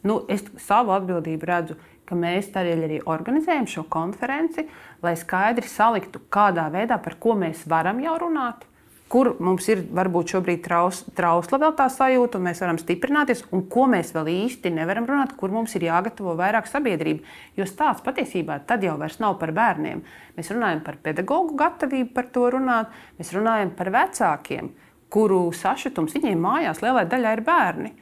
nu, 0.08 0.22
es 0.32 0.48
savu 0.64 0.96
atbildību 0.96 1.52
redzu, 1.52 1.76
ka 2.08 2.16
mēs 2.16 2.48
tādēļ 2.56 2.88
arī 2.88 3.04
organizējam 3.04 3.68
šo 3.70 3.84
konferenci, 3.92 4.70
lai 5.04 5.18
skaidri 5.20 5.68
saliktu, 5.68 6.24
kādā 6.32 6.72
veidā 6.72 6.96
par 7.04 7.20
ko 7.20 7.36
mēs 7.38 7.68
varam 7.68 8.00
jau 8.02 8.16
runāt 8.24 8.70
kur 9.10 9.32
mums 9.42 9.66
ir 9.72 9.82
varbūt 9.96 10.36
šobrīd 10.36 10.62
traus, 10.66 11.02
trausla 11.18 11.60
vēl 11.64 11.74
tā 11.78 11.88
sajūta, 11.92 12.38
un 12.38 12.46
mēs 12.46 12.62
varam 12.62 12.78
stiprināties, 12.82 13.42
un 13.56 13.64
ko 13.72 13.88
mēs 13.90 14.12
vēl 14.14 14.30
īsti 14.32 14.72
nevaram 14.76 15.08
runāt, 15.10 15.34
kur 15.40 15.54
mums 15.54 15.74
ir 15.78 15.88
jāgatavo 15.88 16.36
vairāk 16.38 16.70
sabiedrība. 16.70 17.26
Jo 17.58 17.66
stāsts 17.70 18.06
patiesībā 18.06 18.60
tad 18.70 18.86
jau 18.86 18.98
nav 19.00 19.40
par 19.42 19.54
bērniem. 19.56 20.04
Mēs 20.38 20.52
runājam 20.54 20.84
par 20.86 21.00
pedagoģu 21.04 21.58
gatavību 21.58 22.14
par 22.14 22.30
to 22.34 22.46
runāt, 22.54 22.94
mēs 23.18 23.34
runājam 23.34 23.74
par 23.78 23.90
vecākiem, 23.98 24.70
kuru 25.10 25.42
sašutums 25.58 26.14
viņiem 26.14 26.46
mājās 26.46 26.84
lielai 26.86 27.08
daļai 27.10 27.34
ir 27.38 27.44
bērni. 27.48 27.94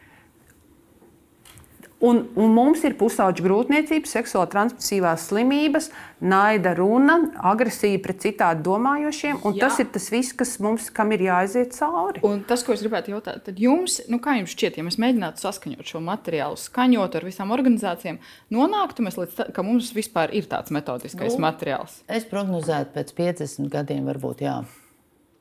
Un, 1.97 2.19
un 2.37 2.51
mums 2.53 2.83
ir 2.85 2.93
pusauģa 2.99 3.41
grūtniecība, 3.41 4.05
seksuāli 4.05 4.51
transmisīvās 4.53 5.23
slimības, 5.31 5.87
naida 6.21 6.75
runa, 6.77 7.15
agresija 7.49 7.97
pret 8.03 8.21
citādi 8.21 8.61
domājošiem. 8.67 9.39
Tas 9.57 9.79
ir 9.81 9.89
tas 9.95 10.05
viss, 10.13 10.35
kas 10.37 10.53
mums 10.61 10.91
ir 10.93 11.25
jāaiziet 11.25 11.73
cauri. 11.73 12.21
Un 12.27 12.45
tas, 12.45 12.61
ko 12.61 12.77
es 12.77 12.85
gribētu 12.85 13.15
jautāt, 13.15 13.41
tad 13.49 13.57
jums, 13.61 13.97
nu, 14.13 14.21
kā 14.21 14.37
jums 14.37 14.53
šķiet, 14.53 14.77
ja 14.77 14.85
mēs 14.85 15.01
mēģinātu 15.01 15.41
saskaņot 15.41 15.89
šo 15.89 16.05
materiālu, 16.05 16.61
skaņot 16.61 17.17
ar 17.17 17.29
visām 17.31 17.53
organizācijām, 17.57 18.21
nonāktu 18.53 19.05
mēs 19.07 19.17
līdz 19.17 19.37
tam, 19.41 19.53
ka 19.57 19.65
mums 19.65 19.89
vispār 19.97 20.37
ir 20.37 20.45
tāds 20.51 20.73
metodiskais 20.75 21.33
nu, 21.33 21.47
materiāls? 21.49 22.03
Es 22.05 22.29
prognozētu 22.29 22.93
pēc 22.93 23.15
50 23.17 23.73
gadiem, 23.73 24.05
varbūt 24.05 24.45
jā. 24.45 24.61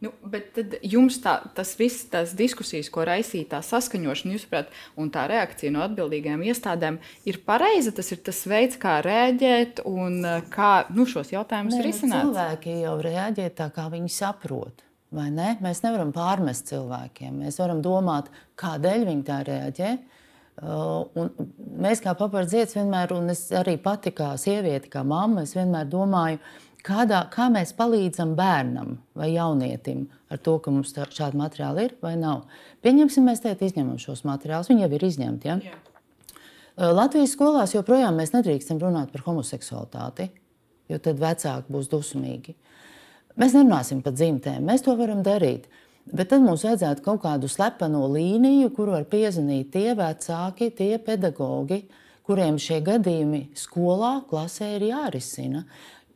Nu, 0.04 0.10
bet 0.28 0.50
tad 0.52 0.74
jums 0.84 1.16
tā, 1.24 1.38
tas 1.56 1.70
viss, 1.78 2.04
tās 2.12 2.34
diskusijas, 2.36 2.90
ko 2.92 3.06
raisīja 3.08 3.48
tā 3.54 3.60
saskaņošana, 3.64 4.34
jūsuprāt, 4.36 4.72
un 5.00 5.08
tā 5.12 5.24
reakcija 5.30 5.72
no 5.72 5.80
atbildīgajām 5.86 6.42
iestādēm, 6.50 6.98
ir 7.24 7.38
pareiza. 7.46 7.94
Tas 7.96 8.12
ir 8.12 8.20
tas 8.26 8.42
veids, 8.50 8.76
kā 8.80 8.98
rēģēt 9.06 9.80
un 9.88 10.18
eh, 10.20 10.42
kā 10.52 10.72
nu, 10.92 11.08
šos 11.08 11.32
jautājumus 11.32 11.78
nu, 11.78 11.86
risināt. 11.86 12.28
Cilvēki 12.28 12.76
jau 12.82 12.98
rēģē 13.06 13.48
tā, 13.56 13.70
kā 13.72 13.86
viņi 13.94 14.12
saprot. 14.12 14.84
Ne? 15.16 15.54
Mēs 15.64 15.80
nevaram 15.80 16.12
pārmest 16.12 16.68
cilvēkiem. 16.68 17.40
Mēs 17.46 17.56
varam 17.62 17.80
domāt, 17.80 18.28
kādēļ 18.60 19.08
viņi 19.08 19.24
tā 19.24 19.40
reaģē. 19.48 19.96
Uh, 19.96 21.12
mēs 21.84 22.00
kā 22.00 22.14
papardziedas 22.16 22.78
vienmēr, 22.78 23.12
un 23.12 23.28
es 23.28 23.42
arī 23.52 23.74
pati 23.80 24.08
kā 24.16 24.30
sieviete, 24.40 24.88
kā 24.88 25.02
mamma, 25.04 25.44
es 25.44 25.52
vienmēr 25.52 25.84
domāju, 25.92 26.40
ka 26.40 26.64
kādā, 26.86 27.24
kā 27.32 27.48
mēs 27.52 27.74
palīdzam 27.76 28.36
bērnam 28.38 28.96
vai 29.18 29.32
jaunietim 29.34 30.06
ar 30.30 30.40
to, 30.42 30.56
ka 30.62 30.72
mums 30.74 30.94
šādi 30.94 31.38
materiāli 31.38 31.88
ir 31.88 31.96
vai 32.02 32.14
nav. 32.20 32.46
Pieņemsim, 32.86 33.26
mēs 33.26 33.42
tagad 33.44 33.64
izņemam 33.66 33.98
šos 34.02 34.24
materiālus. 34.28 34.70
Viņi 34.70 34.86
jau 34.86 34.92
ir 34.94 35.06
izņemti. 35.10 35.50
Ja? 35.50 35.58
Jā. 35.66 35.80
Latvijas 36.76 37.32
skolās 37.32 37.72
joprojām 37.72 38.18
mēs 38.20 38.34
nedrīkstam 38.34 38.80
runāt 38.82 39.08
par 39.12 39.24
homoseksualitāti, 39.24 40.28
jo 40.92 40.98
tad 41.00 41.20
vecāki 41.22 41.72
būs 41.72 41.88
dusmīgi. 41.88 42.52
Mēs 43.40 43.56
nerunāsim 43.56 44.02
par 44.04 44.14
dzimtēm, 44.16 44.64
mēs 44.64 44.84
to 44.84 44.94
varam 44.96 45.22
darīt. 45.24 45.70
Bet 46.06 46.30
tad 46.30 46.44
mums 46.44 46.62
vajadzētu 46.62 47.02
kaut 47.02 47.24
kādu 47.24 47.48
slepeno 47.50 48.04
līniju, 48.12 48.70
kuru 48.76 48.94
var 48.94 49.08
piezvanīt 49.10 49.72
tie 49.74 49.96
vecāki, 49.98 50.70
tie 50.76 50.98
pedagoģi, 51.02 51.80
kuriem 52.26 52.60
šie 52.62 52.78
gadījumi 52.86 53.48
skolā, 53.58 54.20
klasē 54.28 54.76
ir 54.76 54.86
jārisina. 54.90 55.64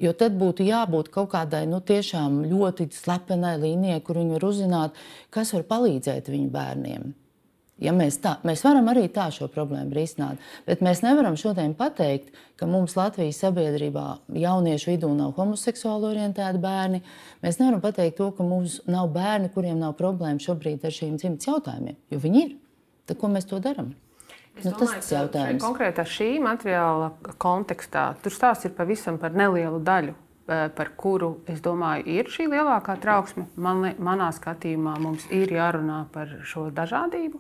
Jo 0.01 0.15
tad 0.17 0.37
būtu 0.41 0.65
jābūt 0.65 1.11
kaut 1.13 1.31
kādai 1.35 1.67
nu, 1.69 1.83
ļoti 1.85 2.89
slepenai 2.97 3.57
līnijai, 3.61 4.01
kur 4.01 4.17
viņi 4.17 4.37
var 4.39 4.47
uzzināt, 4.49 5.01
kas 5.31 5.53
var 5.53 5.67
palīdzēt 5.69 6.31
viņu 6.33 6.49
bērniem. 6.55 7.11
Ja 7.81 7.95
mēs, 7.97 8.19
tā, 8.21 8.35
mēs 8.45 8.61
varam 8.65 8.91
arī 8.93 9.07
tā 9.09 9.31
šo 9.33 9.47
problēmu 9.49 9.95
risināt, 9.97 10.41
bet 10.67 10.83
mēs 10.85 11.01
nevaram 11.01 11.37
šodien 11.41 11.73
pateikt, 11.77 12.29
ka 12.61 12.69
mums 12.69 12.93
Latvijas 12.99 13.41
sabiedrībā 13.41 14.05
jauniešu 14.37 14.91
vidū 14.91 15.09
nav 15.17 15.33
homoseksuāli 15.39 16.11
orientēti 16.11 16.61
bērni. 16.61 17.01
Mēs 17.41 17.57
nevaram 17.63 17.81
pateikt 17.81 18.19
to, 18.21 18.29
ka 18.37 18.45
mums 18.45 18.83
nav 18.89 19.09
bērni, 19.15 19.49
kuriem 19.55 19.81
nav 19.81 19.97
problēma 20.01 20.45
šobrīd 20.45 20.85
ar 20.85 20.97
šīm 20.97 21.17
dzimtas 21.17 21.49
jautājumiem, 21.49 21.97
jo 22.13 22.21
viņi 22.21 22.45
ir. 22.45 22.55
Tad 23.09 23.21
ko 23.21 23.33
mēs 23.33 23.49
to 23.49 23.63
darām? 23.65 23.95
Es 24.59 24.67
nu, 24.67 24.73
domāju, 24.75 24.97
tas 24.99 25.13
ir 25.13 25.17
jautājums. 25.17 25.63
Konkrētā 25.63 26.05
šī 26.09 26.31
materiāla 26.43 27.13
kontekstā 27.41 28.11
tur 28.25 28.35
stāsts 28.35 28.69
ir 28.69 28.75
pavisam 28.77 29.21
par 29.21 29.37
nelielu 29.37 29.79
daļu. 29.85 30.17
Eh, 30.51 30.69
par 30.75 30.89
kuru 30.99 31.37
es 31.47 31.61
domāju, 31.63 32.03
ir 32.11 32.27
šī 32.27 32.49
lielākā 32.51 32.97
trauksme. 32.99 33.45
Man, 33.55 33.85
manā 34.03 34.33
skatījumā 34.35 34.97
mums 34.99 35.29
ir 35.31 35.53
jārunā 35.55 36.01
par 36.11 36.33
šo 36.43 36.65
dažādību. 36.75 37.39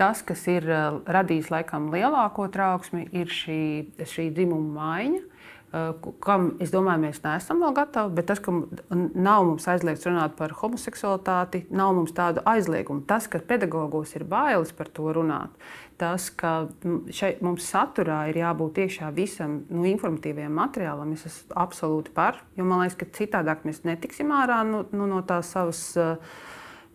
Tas, 0.00 0.24
kas 0.26 0.42
ir 0.50 0.66
eh, 0.66 0.96
radījis 1.06 1.52
laikam 1.54 1.86
lielāko 1.94 2.48
trauksmi, 2.50 3.04
ir 3.14 3.30
šī, 3.30 3.60
šī 4.02 4.26
dzimuma 4.34 4.74
maiņa. 4.74 5.22
Eh, 5.68 5.88
kam 6.24 6.54
es 6.64 6.70
domāju, 6.72 7.02
mēs 7.02 7.18
neesam 7.20 7.58
vēl 7.60 7.74
gatavi, 7.76 8.14
bet 8.16 8.30
tas, 8.30 8.38
ka 8.40 8.54
nav 8.88 9.42
mums 9.44 9.66
aizliegts 9.68 10.06
runāt 10.08 10.32
par 10.38 10.54
homoseksualitāti, 10.56 11.66
nav 11.76 11.92
mums 11.98 12.14
tādu 12.16 12.40
aizliegumu. 12.48 13.02
Tas, 13.08 13.26
ka 13.28 13.42
pedagogos 13.44 14.14
ir 14.16 14.24
bailes 14.24 14.72
par 14.72 14.88
to 14.96 15.12
runāt, 15.12 15.52
tas, 16.00 16.30
ka 16.32 16.70
šeit 17.12 17.42
mums 17.44 17.68
saturā 17.68 18.22
ir 18.30 18.40
jābūt 18.40 18.80
iekšā 18.86 19.10
visam 19.12 19.58
nu, 19.68 19.84
informatīvajam 19.90 20.56
materiālam, 20.56 21.12
es 21.12 21.26
esmu 21.28 21.58
absolūti 21.60 22.16
par. 22.16 22.40
Jo 22.56 22.64
man 22.64 22.86
liekas, 22.86 22.96
ka 23.02 23.12
citādāk 23.20 23.68
mēs 23.68 23.84
netiksim 23.84 24.32
ārā 24.32 24.62
no, 24.64 24.86
nu, 24.96 25.10
no 25.10 25.20
tās 25.20 25.52
savas. 25.52 25.84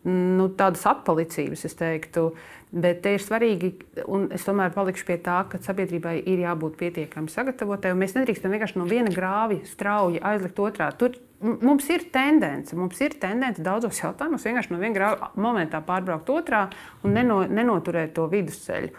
Nu, 0.03 0.49
tādas 0.59 0.81
atpalicības, 0.83 1.61
es 1.63 1.77
teiktu, 1.79 2.25
Bet 2.73 3.03
te 3.05 3.11
ir 3.13 3.21
svarīgi, 3.21 3.67
un 4.09 4.23
es 4.33 4.47
tomēr 4.47 4.71
palikšu 4.73 5.05
pie 5.05 5.19
tā, 5.21 5.43
ka 5.45 5.59
sabiedrībai 5.61 6.15
ir 6.25 6.39
jābūt 6.41 6.79
pietiekami 6.79 7.29
sagatavotai. 7.29 7.91
Mēs 7.93 8.15
nedrīkstam 8.17 8.49
vienkārši 8.49 8.79
no 8.79 8.87
viena 8.89 9.11
grāvja 9.13 9.59
strauji 9.69 10.21
aizlikt 10.25 10.61
otrā. 10.63 10.87
Tur 10.97 11.19
mums 11.43 11.85
ir 11.93 12.07
tendence, 12.13 12.73
mums 12.73 12.97
ir 13.05 13.13
tendence 13.21 13.61
daudzos 13.61 13.99
jautājumos 14.01 14.47
vienkārši 14.47 14.73
no 14.73 14.79
viena 14.81 14.97
grāvja 14.97 15.29
momentā 15.37 15.83
pārbraukt 15.85 16.31
otrā 16.33 16.63
un 17.05 17.13
neno, 17.13 17.43
nenoturēt 17.45 18.15
to 18.17 18.25
vidusceļu. 18.31 18.89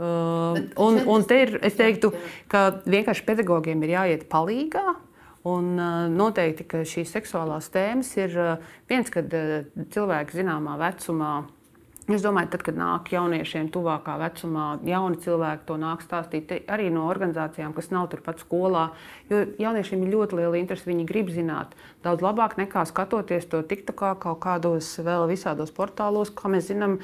Uh, 0.00 0.58
un, 0.80 0.98
un 1.12 1.28
te 1.28 1.38
ir, 1.44 1.54
es 1.62 1.78
teiktu, 1.78 2.10
ka 2.50 2.80
vienkārši 2.82 3.26
pedagogiem 3.30 3.86
ir 3.86 3.94
jāiet 3.94 4.26
palīdzīgā. 4.32 4.96
Un 5.50 5.70
uh, 5.78 6.02
noteikti, 6.12 6.66
ka 6.68 6.82
šīs 6.88 7.14
seksuālās 7.14 7.70
tēmas 7.72 8.10
ir 8.18 8.34
uh, 8.36 8.70
viens, 8.90 9.08
kad 9.12 9.30
uh, 9.38 9.60
cilvēki 9.94 10.40
zināmā 10.40 10.74
vecumā 10.82 11.34
Es 12.08 12.24
domāju, 12.24 12.48
tad, 12.54 12.62
kad 12.66 12.78
nāk 12.78 13.10
jauniešiem 13.12 13.68
tuvākā 13.70 14.16
vecumā, 14.18 14.64
jauni 14.88 15.20
cilvēki 15.20 15.66
to 15.68 15.76
nāk 15.78 16.00
stāstīt 16.02 16.50
arī 16.66 16.88
no 16.90 17.04
organizācijām, 17.10 17.74
kas 17.76 17.90
nav 17.92 18.08
turpat 18.10 18.40
skolā. 18.42 18.88
Jo 19.30 19.44
jauniešiem 19.60 20.02
ir 20.06 20.14
ļoti 20.16 20.38
liela 20.40 20.58
interese, 20.58 20.88
viņi 20.88 21.06
grib 21.06 21.30
zināt 21.30 21.76
daudz 22.02 22.24
labāk 22.24 22.56
nekā 22.58 22.82
skatoties 22.88 23.46
to 23.52 23.60
TikTokā, 23.62 24.14
kaut 24.22 24.40
kādos 24.42 24.88
vēl 25.04 25.28
visādos 25.30 25.70
portālos. 25.76 26.32
Kā 26.34 26.50
mēs 26.50 26.70
zinām, 26.72 26.98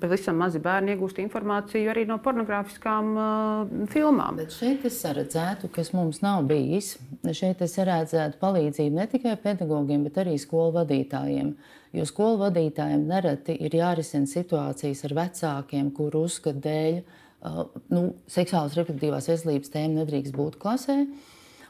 pavisam 0.00 0.38
mazi 0.40 0.62
bērni 0.62 0.94
iegūst 0.94 1.20
informāciju 1.26 1.92
arī 1.92 2.06
no 2.08 2.20
pornogrāfiskām 2.22 3.12
uh, 3.12 3.78
filmām. 3.92 4.38
Bet 4.40 4.54
šeit 4.56 4.86
es 4.88 5.02
redzētu, 5.04 5.72
kas 5.74 5.92
mums 5.96 6.22
nav 6.24 6.46
bijis. 6.48 6.94
Šeit 7.26 7.60
es 7.66 7.76
redzētu 7.76 8.40
palīdzību 8.40 9.02
ne 9.02 9.10
tikai 9.10 9.34
pedagogiem, 9.42 10.06
bet 10.06 10.22
arī 10.22 10.38
skolu 10.40 10.78
vadītājiem. 10.80 11.56
Jo 11.92 12.06
skolu 12.08 12.40
vadītājiem 12.44 13.06
nereti 13.06 13.54
ir 13.66 13.76
jārisina 13.78 14.26
situācijas 14.26 15.04
ar 15.06 15.14
vecākiem, 15.20 15.92
kur 15.94 16.16
uzskata 16.18 16.58
dēļ 16.66 16.98
uh, 16.98 17.62
nu, 17.94 18.02
seksuālās 18.30 18.76
reproduktīvās 18.76 19.30
veselības 19.30 19.72
tēma 19.72 20.02
nedrīkst 20.02 20.36
būt 20.36 20.58
klasē. 20.62 21.04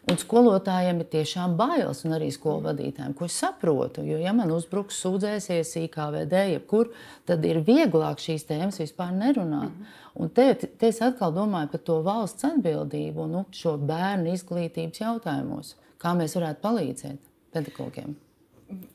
Un 0.07 0.19
skolotājiem 0.23 1.01
ir 1.03 1.09
tiešām 1.11 1.57
bailes, 1.59 2.05
un 2.07 2.15
arī 2.15 2.29
skolu 2.31 2.69
vadītājiem, 2.69 3.15
ko 3.19 3.27
es 3.27 3.39
saprotu. 3.43 4.05
Jo, 4.07 4.21
ja 4.23 4.31
man 4.39 4.53
uzbruks, 4.55 5.01
sūdzēsies 5.03 5.73
IKVD, 5.81 6.43
jebkur, 6.53 6.93
tad 7.27 7.43
ir 7.49 7.59
vieglāk 7.67 8.23
šīs 8.23 8.47
tēmas 8.47 8.79
vispār 8.79 9.11
nerunāt. 9.17 9.73
Mm 9.73 9.83
-hmm. 9.83 10.05
Un 10.23 10.31
te, 10.31 10.55
te 10.55 10.89
es 10.89 11.03
atkal 11.03 11.35
domāju 11.35 11.73
par 11.73 11.81
to 11.81 11.97
valsts 12.03 12.45
atbildību 12.45 13.25
un 13.25 13.31
nu, 13.33 13.45
šo 13.51 13.77
bērnu 13.77 14.33
izglītības 14.33 15.01
jautājumos, 15.01 15.75
kā 15.99 16.15
mēs 16.15 16.39
varētu 16.39 16.63
palīdzēt 16.63 17.19
pedagogiem. 17.53 18.17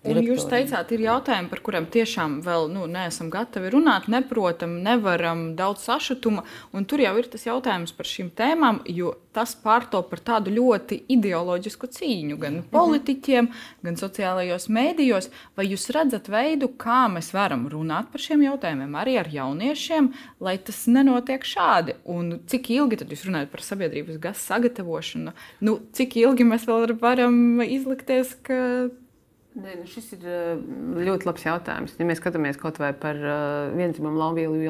Un 0.02 0.18
jūs 0.26 0.48
teicāt, 0.50 0.90
ir 0.92 1.04
jautājumi, 1.06 1.48
par 1.48 1.60
kuriem 1.64 1.86
tiešām 1.94 2.40
vēl 2.44 2.66
nu, 2.74 2.88
neesam 2.90 3.30
gatavi 3.32 3.70
runāt, 3.72 4.08
neprotam, 4.12 4.74
nevaram 4.84 5.52
daudz 5.56 5.86
sašutuma. 5.86 6.42
Tur 6.90 7.04
jau 7.04 7.12
ir 7.22 7.28
tas 7.32 7.46
jautājums 7.46 7.94
par 7.96 8.10
šīm 8.10 8.32
tēmām, 8.36 8.82
jo 8.90 9.14
tas 9.32 9.54
pārto 9.56 10.02
par 10.10 10.20
tādu 10.26 10.52
ļoti 10.56 10.98
ideoloģisku 11.16 11.88
cīņu 11.96 12.40
gan 12.42 12.58
mhm. 12.58 12.72
politiķiem, 12.74 13.50
gan 13.86 14.00
sociālajos 14.02 14.68
mēdījos. 14.74 15.30
Vai 15.56 15.68
jūs 15.70 15.88
redzat 15.96 16.28
veidu, 16.34 16.72
kā 16.82 17.06
mēs 17.14 17.30
varam 17.36 17.68
runāt 17.72 18.10
par 18.12 18.26
šiem 18.26 18.44
jautājumiem 18.50 18.98
arī 19.00 19.16
ar 19.22 19.30
jauniešiem, 19.32 20.10
lai 20.44 20.58
tas 20.66 20.82
nenotiek 20.92 21.46
šādi? 21.48 21.96
Un 22.10 22.42
cik 22.50 22.74
ilgi 22.74 23.04
tad 23.04 23.14
jūs 23.14 23.24
runājat 23.30 23.54
par 23.54 23.64
sabiedrības 23.70 24.20
gaisa 24.26 24.56
sagatavošanu? 24.56 25.36
Nu, 25.64 25.78
cik 25.96 26.18
ilgi 26.26 26.50
mēs 26.50 26.68
vēl 26.68 26.98
varam 27.00 27.62
izlikties, 27.64 28.34
ka 28.44 28.58
Nē, 29.52 29.74
nu 29.82 29.84
šis 29.90 30.14
ir 30.16 30.22
ļoti 31.04 31.28
labs 31.28 31.44
jautājums. 31.44 31.98
Ja 32.00 32.06
mēs 32.08 32.22
skatāmies 32.22 32.60
kaut 32.60 32.78
vai 32.80 32.94
par 32.96 33.18
uh, 33.20 33.74
vienzimumu 33.76 34.22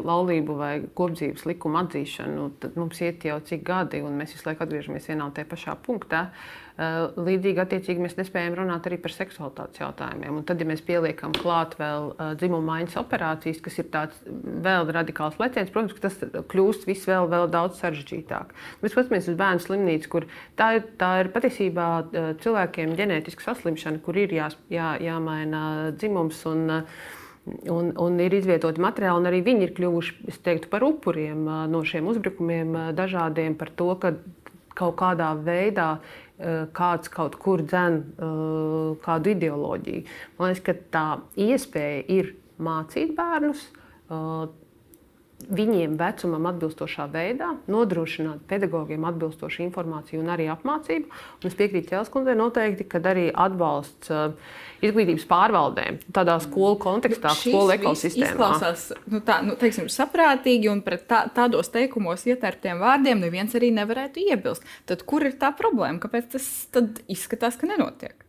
laulību 0.01 0.55
vai 0.57 0.71
kopdzīves 0.97 1.45
likumu 1.45 1.83
atzīšanu, 1.83 2.47
tad 2.63 2.79
mums 2.81 3.03
iet 3.05 3.27
jau 3.29 3.37
cik 3.45 3.61
gadi, 3.67 4.01
un 4.01 4.17
mēs 4.17 4.33
visu 4.33 4.49
laiku 4.49 4.65
atgriežamies 4.65 5.05
vienā 5.11 5.29
un 5.29 5.35
tajā 5.37 5.51
pašā 5.53 5.77
punktā. 5.85 6.23
Uh, 6.31 6.60
līdzīgi, 6.81 7.59
attiecīgi, 7.61 8.01
mēs 8.01 8.15
nespējam 8.17 8.55
runāt 8.57 8.87
arī 8.87 8.97
par 9.01 9.13
seksualitātes 9.13 9.81
jautājumiem. 9.81 10.39
Un 10.39 10.45
tad, 10.47 10.61
ja 10.61 10.67
mēs 10.69 10.81
pieliekam 10.85 11.33
klāt 11.35 11.75
vēl 11.79 12.09
uh, 12.11 12.31
dzimuma 12.39 12.77
maiņas 12.77 12.97
operācijas, 13.01 13.61
kas 13.61 13.77
ir 13.81 13.89
tāds 13.93 14.17
vēl 14.65 14.89
radikāls 14.95 15.37
leciens, 15.41 15.71
protams, 15.73 15.99
tas 16.01 16.17
kļūst 16.51 16.87
viss 16.89 17.07
vēl, 17.09 17.29
vēl 17.31 17.47
daudz 17.53 17.81
sarežģītāk. 17.83 18.55
Mēs 18.81 18.95
skatāmies 18.95 19.29
uz 19.29 19.39
bērnu 19.39 19.65
slimnīcu, 19.65 20.11
kur 20.15 20.27
tā 20.59 20.73
ir, 20.79 20.85
tā 21.01 21.13
ir 21.21 21.31
patiesībā 21.35 21.87
uh, 22.01 22.29
cilvēkiem 22.41 22.95
ģenētiska 22.97 23.51
saslimšana, 23.51 24.01
kur 24.05 24.17
ir 24.17 24.33
jā, 24.39 24.51
jā, 24.73 24.93
jāmaina 25.11 25.65
dzimums. 25.97 26.45
Un, 26.51 26.85
Un, 27.41 27.87
un 27.97 28.19
ir 28.21 28.35
izvietoti 28.37 28.77
materiāli, 28.83 29.17
un 29.17 29.25
arī 29.25 29.39
viņi 29.41 29.63
ir 29.65 29.71
kļuvuši 29.73 30.35
teiktu, 30.45 30.67
par 30.69 30.83
upuriem 30.85 31.47
no 31.73 31.79
šiem 31.89 32.05
uzbrukumiem, 32.11 32.75
dažādiem 32.93 33.55
par 33.57 33.71
to, 33.73 33.87
ka 33.97 34.11
kaut 34.77 34.93
kādā 34.99 35.31
veidā 35.41 35.87
Eh, 36.30 36.30
kāds 36.73 37.11
kaut 37.13 37.37
kur 37.41 37.63
dzen 37.65 37.99
eh, 38.01 38.97
kādu 39.05 39.35
ideoloģiju. 39.35 40.05
Man 40.39 40.51
liekas, 40.51 40.63
ka 40.65 40.77
tā 40.93 41.05
iespēja 41.49 42.03
ir 42.19 42.33
mācīt 42.61 43.15
bērnus. 43.17 43.69
Eh, 45.41 45.55
viņiem 45.55 45.97
vecumam 45.99 46.47
atbilstošā 46.49 47.07
veidā, 47.11 47.51
nodrošināt 47.71 48.43
pedagogiem 48.49 49.03
atbilstošu 49.07 49.63
informāciju 49.65 50.21
un 50.21 50.31
arī 50.33 50.47
apmācību. 50.51 51.09
Un 51.41 51.49
es 51.49 51.57
piekrītu 51.57 51.91
Cēlskundzei 51.93 52.35
noteikti, 52.37 52.87
ka 52.89 53.01
arī 53.11 53.27
atbalsts 53.33 54.11
uh, 54.11 54.33
izglītības 54.81 55.25
pārvaldēm, 55.29 55.99
tādā 56.13 56.37
skolu 56.43 56.77
kontekstā, 56.81 57.33
nu, 57.33 57.41
skolu 57.41 57.75
ekosistēmā. 57.75 58.31
Izklausās 58.31 58.87
nu, 59.11 59.21
tā, 59.25 59.41
nu, 59.45 59.57
teiksim, 59.59 59.89
saprātīgi 59.91 60.71
un 60.71 60.81
pret 60.85 61.05
tā, 61.09 61.23
tādos 61.35 61.71
teikumos 61.73 62.25
ietērptiem 62.29 62.81
vārdiem 62.81 63.21
neviens 63.21 63.55
arī 63.57 63.71
nevarētu 63.75 64.25
iebilst. 64.31 64.65
Tad 64.89 65.05
kur 65.07 65.25
ir 65.27 65.37
tā 65.41 65.53
problēma? 65.57 66.01
Kāpēc 66.01 66.35
tas 66.37 66.49
izskatās, 67.11 67.59
ka 67.59 67.69
nenotiek? 67.69 68.27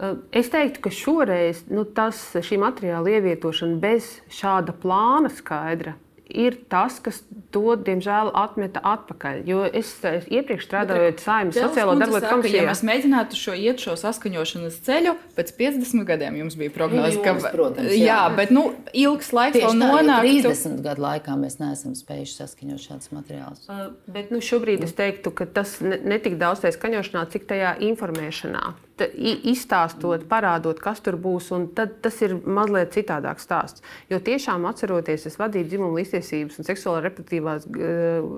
Uh, 0.00 0.22
es 0.32 0.48
teiktu, 0.52 0.82
ka 0.86 0.94
šoreiz 0.94 1.66
nu, 1.68 1.84
tas, 1.84 2.22
šī 2.34 2.60
materiāla 2.62 3.18
ievietošana 3.18 3.80
bez 3.82 4.14
šāda 4.32 4.72
plāna 4.80 5.32
skaidra 5.32 5.98
ir 6.32 6.56
tas, 6.70 6.98
kas 7.02 7.20
to, 7.54 7.74
diemžēl, 7.76 8.30
atmeta 8.36 8.82
atpakaļ. 8.86 9.42
Jo 9.48 9.62
es, 9.66 9.92
es 10.06 10.26
iepriekš 10.30 10.66
strādāju 10.68 11.12
Saimnes 11.20 11.58
sociālo 11.58 11.96
darbu 12.00 12.20
komisijā. 12.24 12.62
Ja 12.62 12.68
mēs 12.70 12.82
mēģinātu 12.86 13.38
šo 13.38 13.56
iet 13.58 13.82
šo 13.82 13.96
saskaņošanas 14.00 14.78
ceļu, 14.86 15.14
pēc 15.38 15.54
50 15.58 16.06
gadiem 16.08 16.38
jums 16.42 16.58
bija 16.60 16.74
prognoze, 16.74 17.20
ka 17.24 17.36
protams, 17.50 17.92
jā. 17.94 18.04
jā, 18.10 18.20
bet 18.38 18.54
nu, 18.54 18.66
ilgs 18.92 19.32
laiks 19.36 19.58
Tieši 19.58 19.66
vēl 19.68 19.80
nonākt. 19.80 20.30
30 20.46 20.84
gadu 20.86 21.06
laikā 21.06 21.38
mēs 21.40 21.58
neesam 21.62 21.96
spējuši 21.98 22.38
saskaņot 22.42 22.86
šādus 22.86 23.14
materiālus. 23.16 23.66
Uh, 23.70 23.90
bet 24.10 24.30
nu, 24.34 24.42
šobrīd 24.44 24.84
es 24.86 24.94
teiktu, 24.98 25.34
ka 25.34 25.48
tas 25.50 25.78
netik 25.82 26.36
ne 26.36 26.44
daudz 26.44 26.64
tajā 26.64 26.76
skaņošanā, 26.78 27.26
cik 27.34 27.50
tajā 27.50 27.74
informēšanā 27.90 28.70
izstāstot, 29.00 30.26
parādot, 30.30 30.78
kas 30.82 31.00
tur 31.04 31.16
būs. 31.20 31.50
Tad 31.74 31.96
tas 32.04 32.18
ir 32.22 32.36
mazliet 32.44 32.92
citādāks 32.94 33.46
stāsts. 33.48 33.84
Jo 34.10 34.20
tiešām 34.22 34.66
atceroties, 34.68 35.26
es 35.30 35.38
vadīju 35.40 35.70
dzimumu 35.72 35.98
līdztiesības 36.00 36.60
un 36.60 36.68
seksuālā 36.68 37.02
reproduktīvās 37.06 37.66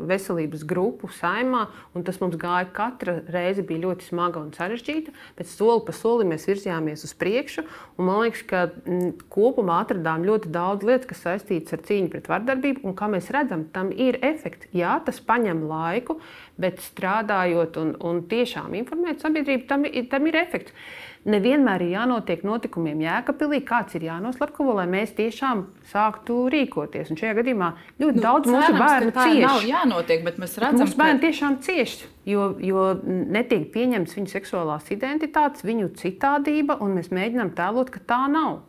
veselības 0.09 0.65
grupu 0.69 1.11
saimā, 1.19 1.67
un 1.97 2.07
tas 2.07 2.21
mums 2.23 2.39
gāja 2.41 2.71
katra 2.73 3.19
reize 3.33 3.65
bija 3.67 3.89
ļoti 3.89 4.09
smaga 4.09 4.41
un 4.43 4.55
sarežģīta. 4.57 5.15
Bet 5.39 5.51
soli 5.51 5.85
pa 5.87 5.97
solim 5.97 6.33
mēs 6.33 6.47
virzījāmies 6.49 7.05
uz 7.09 7.17
priekšu. 7.19 7.67
Man 7.99 8.23
liekas, 8.25 8.47
ka 8.49 8.65
m, 8.87 9.13
kopumā 9.33 9.83
atradām 9.83 10.25
ļoti 10.29 10.53
daudz 10.55 10.87
lietas, 10.87 11.11
kas 11.11 11.25
saistītas 11.27 11.77
ar 11.77 11.85
cīņu 11.89 12.13
pret 12.13 12.31
vardarbību, 12.31 12.87
un 12.87 12.97
kā 12.99 13.11
mēs 13.13 13.31
redzam, 13.35 13.67
tam 13.75 13.91
ir 13.93 14.21
efekts. 14.23 14.71
Jā, 14.77 14.97
tas 15.05 15.21
prasa 15.21 15.31
laiku, 15.33 16.19
bet 16.61 16.81
strādājot 16.85 17.79
un, 17.81 17.93
un 18.05 18.21
tiešām 18.29 18.75
informēt 18.79 19.23
sabiedrību, 19.25 19.67
tam, 19.69 19.87
tam 20.11 20.29
ir 20.29 20.39
efekts. 20.53 20.75
Nevienmēr 21.23 21.85
ir 21.85 21.93
jānotiek 21.93 22.41
notikumiem 22.43 23.05
Jēkabīlī, 23.05 23.61
kāds 23.63 23.95
ir 23.95 24.09
jānoslapkavo, 24.09 24.73
lai 24.81 24.89
mēs 24.91 25.13
tiešām 25.15 25.61
sāktu 25.93 26.49
rīkoties. 26.51 27.13
Un 27.15 27.21
šajā 27.21 27.37
gadījumā 27.39 27.69
ļoti 28.03 28.19
nu, 28.19 28.25
daudz 28.25 28.51
mūsu 28.51 28.73
bērnu 28.75 29.13
cieš. 29.15 29.37
Tā 29.39 29.45
nav 29.45 29.69
jānotiek, 29.69 30.25
bet 30.27 30.41
mēs 30.43 30.57
redzam, 30.59 30.81
ka 30.81 30.89
mūsu 30.89 30.99
bērni 30.99 31.23
tiešām 31.23 31.61
cieš, 31.63 31.95
jo, 32.27 32.49
jo 32.59 32.89
netiek 33.07 33.69
pieņemts 33.71 34.19
viņu 34.19 34.35
seksuālās 34.35 34.91
identitātes, 34.97 35.63
viņu 35.69 35.93
citādība, 36.03 36.81
un 36.83 36.99
mēs 36.99 37.15
mēģinām 37.15 37.55
tēlot, 37.55 37.95
ka 37.95 38.03
tā 38.03 38.21
nav. 38.33 38.65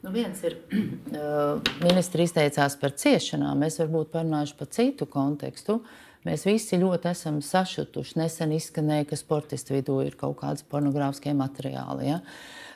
Nu, 0.00 0.14
viens 0.14 0.40
ir, 0.48 0.56
uh, 1.12 1.60
ministri 1.84 2.24
izteicās 2.24 2.80
par 2.80 2.96
ciešanām, 2.96 3.66
mēs 3.66 3.82
varbūt 3.84 4.16
parunāšu 4.16 4.56
par 4.56 4.72
citu 4.72 5.10
kontekstu. 5.12 5.82
Uh, 5.82 6.07
Mēs 6.28 6.44
visi 6.44 6.76
ļoti 6.76 7.08
esam 7.08 7.38
sašutuši. 7.44 8.18
Nesen 8.20 8.52
izskanēja, 8.52 9.06
ka 9.08 9.16
sportistu 9.16 9.78
vidū 9.78 10.02
ir 10.04 10.16
kaut 10.20 10.36
kādas 10.42 10.66
pornogrāfiskie 10.68 11.32
materiāli. 11.36 12.10
Ja? 12.10 12.18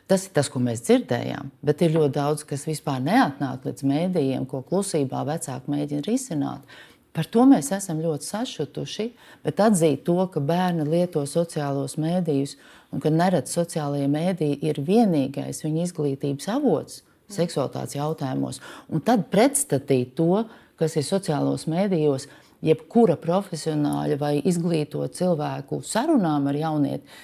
Tas 0.08 0.24
ir 0.26 0.32
tas, 0.36 0.48
ko 0.52 0.62
mēs 0.62 0.84
dzirdējām. 0.86 1.50
Bet 1.64 1.84
ir 1.84 1.92
ļoti 1.98 2.14
daudz, 2.16 2.46
kas 2.48 2.64
vispār 2.68 3.02
neatnāk 3.04 3.68
līdz 3.68 3.84
mēdījiem, 3.90 4.48
ko 4.48 4.62
klusībā 4.64 5.26
vecāki 5.28 5.74
mēģina 5.74 6.06
risināt. 6.08 6.80
Par 7.12 7.28
to 7.28 7.44
mēs 7.44 7.68
esam 7.76 8.00
ļoti 8.00 8.24
sašutuši, 8.24 9.10
bet 9.44 9.60
atzīt 9.60 10.00
to, 10.06 10.16
ka 10.32 10.40
bērni 10.40 10.86
lieto 10.88 11.26
sociālos 11.28 11.98
mēdījus 12.00 12.56
un 12.92 13.04
ka 13.04 13.12
neredz 13.12 13.52
sociālajie 13.52 14.08
mēdīji 14.08 14.60
ir 14.64 14.80
vienīgais 14.80 15.60
viņa 15.66 15.88
izglītības 15.90 16.48
avots 16.54 17.02
seksualitātes 17.32 17.96
jautājumos, 17.96 18.60
un 18.92 19.04
tad 19.04 19.26
pretstatīt 19.32 20.16
to, 20.18 20.44
kas 20.80 20.96
ir 20.98 21.06
sociālos 21.06 21.64
mēdījos, 21.70 22.26
jebkura 22.62 23.18
profesionāļa 23.20 24.18
vai 24.20 24.36
izglītota 24.38 25.12
cilvēku 25.22 25.82
sarunām 25.86 26.48
ar 26.50 26.58
jaunieti, 26.58 27.20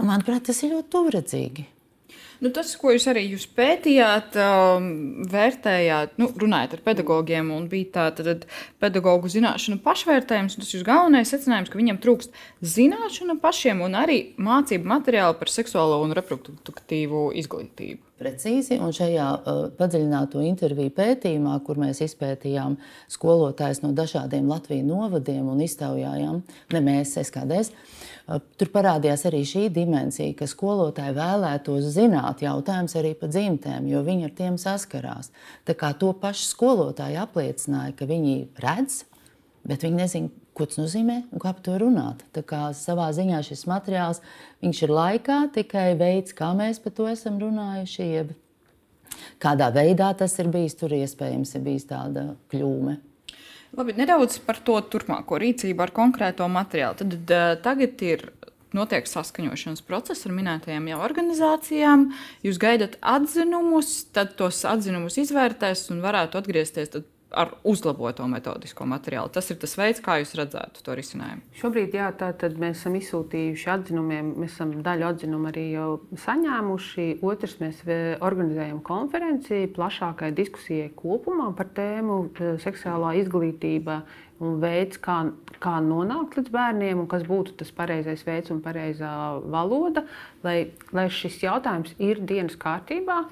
manuprāt, 0.00 0.46
tas 0.48 0.62
ir 0.64 0.74
ļoti 0.74 0.92
tuvredzīgi. 0.96 1.68
Nu, 2.42 2.50
tas, 2.52 2.72
ko 2.76 2.90
jūs 2.92 3.06
arī 3.08 3.22
jūs 3.28 3.46
pētījāt, 3.56 4.34
um, 4.36 4.88
vērtējāt, 5.30 6.16
nu, 6.20 6.26
runājot 6.42 6.74
ar 6.76 6.82
pedagogiem, 6.84 7.52
un 7.54 7.68
bija 7.70 7.92
tāda 7.94 8.34
pedagoģu 8.82 9.30
zināšanu 9.36 9.78
pašvērtējums. 9.84 10.58
Tas 10.60 10.72
ir 10.74 10.84
galvenais 10.84 11.30
secinājums, 11.32 11.70
ka 11.72 11.80
viņiem 11.80 12.00
trūkst 12.02 12.34
zināšanu 12.74 13.38
pašiem 13.42 13.84
un 13.86 13.96
arī 13.96 14.18
mācību 14.36 14.90
materiālu 14.92 15.38
par 15.40 15.52
seksuālo 15.52 16.02
un 16.04 16.12
reproduktīvu 16.18 17.30
izglītību. 17.40 18.02
Precīzi, 18.14 18.76
un 18.78 18.92
šajā 18.94 19.26
uh, 19.34 19.56
padziļināto 19.74 20.38
interviju 20.46 20.92
pētījumā, 20.94 21.56
kur 21.66 21.80
mēs 21.82 21.98
izpētījām 22.04 22.76
skolotājus 23.10 23.80
no 23.82 23.90
dažādiem 23.96 24.46
Latvijas 24.46 24.86
novadiem 24.86 25.48
un 25.50 25.64
iztaujājām, 25.64 26.36
ne 26.76 26.82
mēs, 26.86 27.16
SKDS, 27.18 27.72
uh, 27.74 28.38
tur 28.54 28.70
parādījās 28.76 29.26
arī 29.26 29.42
šī 29.50 29.64
dimensija, 29.74 30.36
ka 30.38 30.46
skolotāji 30.46 31.16
vēlētos 31.18 31.90
zināt 31.96 32.46
jautājumus 32.46 32.94
arī 33.02 33.16
par 33.18 33.34
dzimtēm, 33.34 33.90
jo 33.90 34.04
viņi 34.06 34.28
ar 34.28 34.38
tiem 34.38 34.60
saskarās. 34.62 35.32
Tā 35.66 35.74
kā 35.74 35.90
to 35.98 36.12
paši 36.14 36.46
skolotāji 36.52 37.18
apliecināja, 37.18 37.96
ka 37.98 38.06
viņi 38.06 38.38
redz, 38.62 39.02
bet 39.66 39.82
viņi 39.82 40.02
nezina, 40.04 40.43
ko 40.54 40.66
tas 40.68 40.78
nozīmē 40.80 41.20
un 41.32 41.42
kā 41.42 41.52
par 41.52 41.62
to 41.66 41.76
runāt. 41.82 42.22
Tā 42.34 42.44
kā 42.46 42.68
savā 42.76 43.08
ziņā 43.14 43.40
šis 43.46 43.66
materiāls 43.70 44.22
ir 44.64 44.92
laikā, 44.92 45.40
tikai 45.54 45.92
veids, 46.00 46.34
kā 46.36 46.52
mēs 46.56 46.80
par 46.82 46.94
to 46.96 47.08
esam 47.10 47.40
runājuši, 47.42 48.06
jeb 48.14 48.34
kādā 49.42 49.70
veidā 49.74 50.12
tas 50.18 50.38
ir 50.38 50.50
bijis, 50.54 50.78
tur 50.78 50.94
iespējams 50.94 51.56
ir 51.58 51.66
bijis 51.66 51.90
tāda 51.90 52.30
kļūme. 52.52 52.96
Labi, 53.74 53.96
nedaudz 53.98 54.38
par 54.46 54.60
to 54.62 54.76
turpmāko 54.86 55.38
rīcību 55.42 55.82
ar 55.82 55.90
konkrēto 55.94 56.46
materiālu. 56.50 57.00
Tad, 57.00 57.14
tad 57.26 57.62
tagad 57.64 58.04
ir 58.06 58.28
notiek 58.74 59.06
saskaņošanas 59.08 59.82
process 59.86 60.26
ar 60.26 60.34
minētajām 60.34 60.86
jau 60.90 61.00
organizācijām. 61.06 62.08
Jūs 62.46 62.60
gaidat 62.62 62.98
atzinumus, 63.00 63.96
tad 64.14 64.34
tos 64.38 64.62
atzinumus 64.68 65.18
izvērtēs 65.22 65.88
un 65.94 66.02
varētu 66.04 66.38
atgriezties 66.40 66.94
ar 67.36 67.54
uzlaboto 67.66 68.26
metodisko 68.30 68.86
materiālu. 68.88 69.32
Tas 69.34 69.50
ir 69.52 69.58
tas 69.62 69.76
veids, 69.78 70.02
kā 70.04 70.18
jūs 70.20 70.34
redzētu 70.38 70.84
to 70.86 70.96
risinājumu. 70.98 71.44
Šobrīd 71.60 71.96
jā, 71.98 72.08
tātad 72.18 72.58
mēs 72.60 72.80
esam 72.80 72.98
izsūtījuši 72.98 73.70
atzinumiem, 73.74 74.32
mēs 74.42 74.56
esam 74.56 74.76
daļu 74.84 75.08
atzinumu 75.10 75.50
arī 75.50 75.66
jau 75.74 75.88
saņēmuši. 76.24 77.08
Otrs, 77.24 77.56
mēs 77.62 77.82
organizējam 78.24 78.82
konferenci 78.86 79.64
plašākai 79.74 80.30
diskusijai 80.36 80.92
kopumā 80.96 81.50
par 81.58 81.72
tēmu 81.76 82.20
eh, 82.28 82.54
seksuālā 82.62 83.16
izglītība 83.22 84.02
un 84.42 84.58
veids, 84.62 84.98
kā, 85.02 85.18
kā 85.62 85.76
nonākt 85.84 86.38
līdz 86.38 86.52
bērniem, 86.54 87.04
un 87.04 87.10
kas 87.10 87.24
būtu 87.26 87.54
tas 87.60 87.70
pareizais 87.74 88.24
veids 88.26 88.52
un 88.54 88.62
pareizā 88.64 89.10
valoda, 89.50 90.04
lai, 90.46 90.72
lai 90.94 91.06
šis 91.12 91.40
jautājums 91.44 91.94
ir 92.02 92.22
dienas 92.26 92.58
kārtībā. 92.60 93.22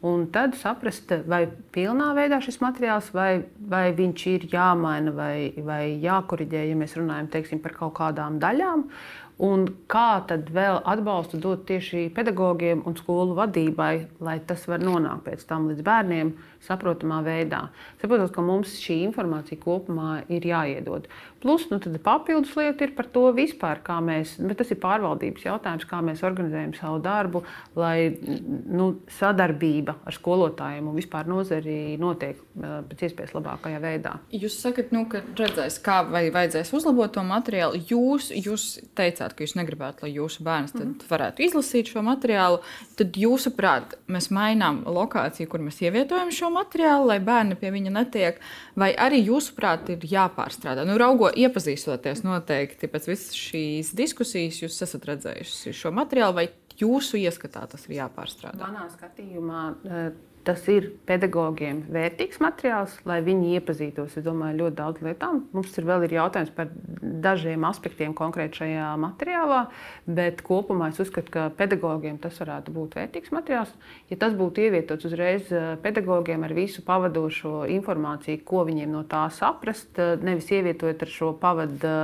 Un 0.00 0.22
tad 0.32 0.54
saprast, 0.56 1.10
vai 1.28 1.42
pilnā 1.74 2.14
veidā 2.16 2.38
šis 2.40 2.56
materiāls, 2.62 3.10
vai, 3.12 3.42
vai 3.68 3.90
viņš 3.92 4.22
ir 4.30 4.46
jāmaina 4.48 5.12
vai, 5.12 5.50
vai 5.60 5.82
jākoriģē, 6.00 6.62
ja 6.70 6.78
mēs 6.80 6.96
runājam 6.96 7.28
teiksim, 7.34 7.60
par 7.60 7.74
kaut 7.76 7.98
kādām 7.98 8.38
daļām. 8.40 8.86
Un 9.40 9.64
kā 9.88 10.20
tad 10.28 10.50
vēl 10.52 10.82
atbalstu 10.84 11.38
dot 11.40 11.62
tieši 11.68 12.10
pedagogiem 12.16 12.82
un 12.84 12.96
skolu 12.98 13.36
vadībai, 13.38 13.94
lai 14.20 14.36
tas 14.44 14.66
var 14.68 14.84
nonākt 14.84 15.24
pēc 15.30 15.46
tam 15.48 15.70
līdz 15.70 15.84
bērniem 15.86 16.34
saprotamā 16.60 17.22
veidā. 17.24 17.62
Saprotot, 18.02 18.34
ka 18.34 18.44
mums 18.44 18.74
šī 18.82 18.98
informācija 19.06 19.60
kopumā 19.62 20.20
ir 20.28 20.44
jāiedod. 20.44 21.08
Plus, 21.40 21.64
nu, 21.70 21.78
papildus 22.04 22.52
lieta 22.58 22.84
ir 22.84 22.92
par 22.96 23.08
to 23.08 23.22
vispār, 23.32 23.80
kā 23.84 23.96
mēs, 24.04 24.34
bet 24.44 24.58
tas 24.60 24.72
ir 24.74 24.80
pārvaldības 24.82 25.46
jautājums, 25.46 25.86
kā 25.88 26.02
mēs 26.04 26.20
organizējam 26.26 26.74
savu 26.76 27.00
darbu, 27.04 27.40
lai 27.80 28.10
nu, 28.68 28.90
sadarbība 29.16 29.96
ar 30.04 30.16
skolotājiem 30.16 30.90
un 30.90 30.98
vispār 31.00 31.30
nozari 31.30 31.96
notiek 32.00 32.42
pēc 32.90 33.06
iespējas 33.08 33.32
labākajā 33.38 33.80
veidā. 33.80 34.18
Jūs 34.36 34.58
sakat, 34.60 34.92
nu, 34.92 35.06
ka 35.08 35.24
redzēs, 35.38 35.80
kā 35.84 36.02
vai 36.10 36.26
vajadzēs 36.34 36.74
uzlabot 36.76 37.16
to 37.16 37.24
materiālu. 37.24 37.80
Jūs, 37.88 38.28
jūs 38.36 38.66
teicāt, 38.98 39.29
teicāt, 39.30 39.36
ka 39.36 39.44
jūs 39.44 39.56
negribētu, 39.56 40.04
lai 40.04 40.12
jūsu 40.14 40.42
bērns 40.42 40.74
mm 40.74 40.80
-hmm. 40.80 41.08
varētu 41.10 41.42
izlasīt 41.42 41.88
šo 41.88 42.02
materiālu, 42.02 42.60
tad 42.96 43.16
jūsuprāt, 43.16 43.96
mēs 44.08 44.30
mainām 44.30 44.84
lokāciju, 44.84 45.48
kur 45.48 45.60
mēs 45.60 45.80
ievietojam 45.82 46.30
šo 46.30 46.50
materiālu, 46.50 47.06
lai 47.06 47.20
bērni 47.20 47.54
pie 47.54 47.70
viņa 47.70 47.90
netiek, 47.90 48.40
vai 48.76 48.94
arī 48.94 49.24
jūsuprāt 49.26 49.90
ir 49.90 49.98
jāpārstrādā? 49.98 50.84
Nu, 50.84 50.98
raugo, 50.98 51.30
iepazīstoties 51.30 52.22
noteikti 52.22 52.86
pēc 52.86 53.08
visas 53.08 53.34
šīs 53.34 53.94
diskusijas, 53.94 54.62
jūs 54.62 54.82
esat 54.82 55.04
redzējuši 55.04 55.72
šo 55.72 55.90
materiālu, 55.90 56.34
vai 56.34 56.48
jūsu 56.78 57.16
ieskatā 57.16 57.66
tas 57.68 57.86
ir 57.88 58.00
jāpārstrādā? 58.00 58.58
Manā 58.58 58.88
skatījumā 58.90 59.74
eh, 59.84 60.12
tas 60.44 60.62
ir 60.72 60.88
pedagogiem 61.08 61.82
vērtīgs 61.92 62.40
materiāls, 62.42 62.94
lai 63.08 63.20
viņi 63.24 63.54
iepazītos 63.58 64.16
ar 64.20 64.56
ļoti 64.56 64.76
daudzām 64.78 65.08
lietām. 65.08 65.40
Mums 65.52 65.76
ir 65.78 65.86
vēl 65.88 66.06
ir 66.06 66.14
jautājums 66.16 66.52
par 66.56 66.70
dažiem 67.00 67.64
aspektiem 67.68 68.14
konkrēti 68.16 68.62
šajā 68.62 68.88
materiālā, 69.00 69.60
bet 70.06 70.42
kopumā 70.46 70.90
es 70.92 71.00
uzskatu, 71.02 71.32
ka 71.34 71.46
pedagogiem 71.58 72.18
tas 72.22 72.38
varētu 72.40 72.74
būt 72.74 72.96
vērtīgs 72.98 73.34
materiāls. 73.36 73.72
Ja 74.10 74.18
tas 74.20 74.36
būtu 74.38 74.64
ievietots 74.64 75.08
uzreiz 75.10 75.50
eh, 75.52 75.74
pedagogiem 75.82 76.46
ar 76.46 76.56
visu 76.56 76.84
pavadošo 76.86 77.66
informāciju, 77.70 78.44
ko 78.46 78.64
viņiem 78.68 78.94
no 78.96 79.04
tā 79.08 79.26
saprast, 79.34 79.92
eh, 79.98 80.16
nevis 80.24 80.50
ievietojot 80.50 81.04
ar 81.04 81.14
šo 81.18 81.32
pavadu 81.40 81.94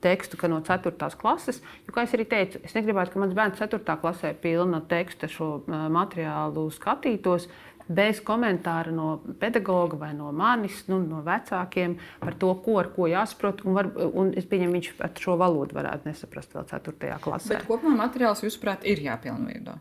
tekstu, 0.00 0.38
ka 0.40 0.48
no 0.48 0.60
4. 0.64 0.92
klases, 1.20 1.60
jo, 1.86 1.94
kā 1.94 2.04
es 2.06 2.14
arī 2.16 2.26
teicu, 2.28 2.60
es 2.64 2.76
negribētu, 2.76 3.14
ka 3.14 3.22
mans 3.22 3.34
bērns 3.36 3.60
4. 3.60 3.96
klasē 4.00 4.34
pilna 4.40 4.82
teksta 4.88 5.28
šo 5.30 5.50
materiālu 5.68 6.68
skatītos 6.74 7.48
bez 7.90 8.20
komentāra 8.22 8.92
no 8.94 9.16
pedagoga 9.40 9.98
vai 9.98 10.12
no 10.14 10.30
manis, 10.36 10.84
nu, 10.90 11.00
no 11.02 11.24
vecākiem 11.26 11.96
par 12.20 12.36
to, 12.38 12.52
ko 12.64 12.78
ar 12.82 12.90
ko 12.94 13.08
jāsaprot. 13.10 13.64
Un, 13.66 13.74
var, 13.76 13.90
un 14.14 14.30
es 14.38 14.46
pieņemu, 14.50 14.76
viņš 14.78 14.90
pat 15.00 15.22
šo 15.22 15.34
valodu 15.40 15.74
varētu 15.78 16.10
nesaprast 16.10 16.54
vēl 16.54 16.68
4. 16.70 17.18
klasē. 17.24 17.56
Bet 17.56 17.66
kopumā 17.68 17.96
materiāls, 18.04 18.44
jūsuprāt, 18.46 18.86
ir 18.86 19.02
jāpilnveido? 19.08 19.74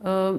Uh, 0.00 0.38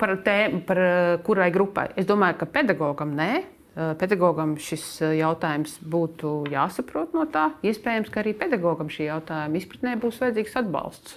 par 0.00 0.16
tēmu, 0.24 0.64
par 0.66 0.80
kurai 1.26 1.50
grupai. 1.54 1.90
Es 2.00 2.08
domāju, 2.08 2.40
ka 2.40 2.50
pedagogam 2.56 3.14
nē. 3.16 3.44
Uh, 3.74 3.90
pedagogam 3.98 4.54
šis 4.62 4.84
jautājums 5.18 5.80
būtu 5.82 6.44
jāsaprot 6.52 7.16
no 7.16 7.26
tā. 7.26 7.48
Iespējams, 7.66 8.12
ka 8.14 8.22
arī 8.22 8.36
pedagogam 8.38 8.86
šī 8.92 9.08
jautājuma 9.08 9.58
izpratnē 9.58 9.96
būs 9.98 10.20
vajadzīgs 10.22 10.58
atbalsts. 10.62 11.16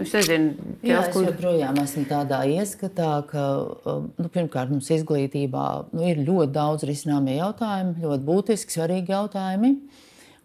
Es 0.00 0.14
nezinu, 0.16 0.54
Jā, 0.80 1.02
es 1.04 1.16
joprojām 1.20 1.76
esmu 1.82 2.06
tādā 2.08 2.38
ieskatā, 2.48 3.10
ka 3.28 3.42
um, 3.84 4.06
nu, 4.16 4.30
pirmkārt 4.32 4.72
mums 4.72 4.88
izglītībā 4.94 5.66
nu, 5.92 6.06
ir 6.08 6.22
ļoti 6.24 6.54
daudz 6.54 6.86
risināmie 6.88 7.36
jautājumi, 7.36 7.98
ļoti 8.00 8.24
būtiski, 8.24 8.72
svarīgi 8.72 9.12
jautājumi. 9.12 9.74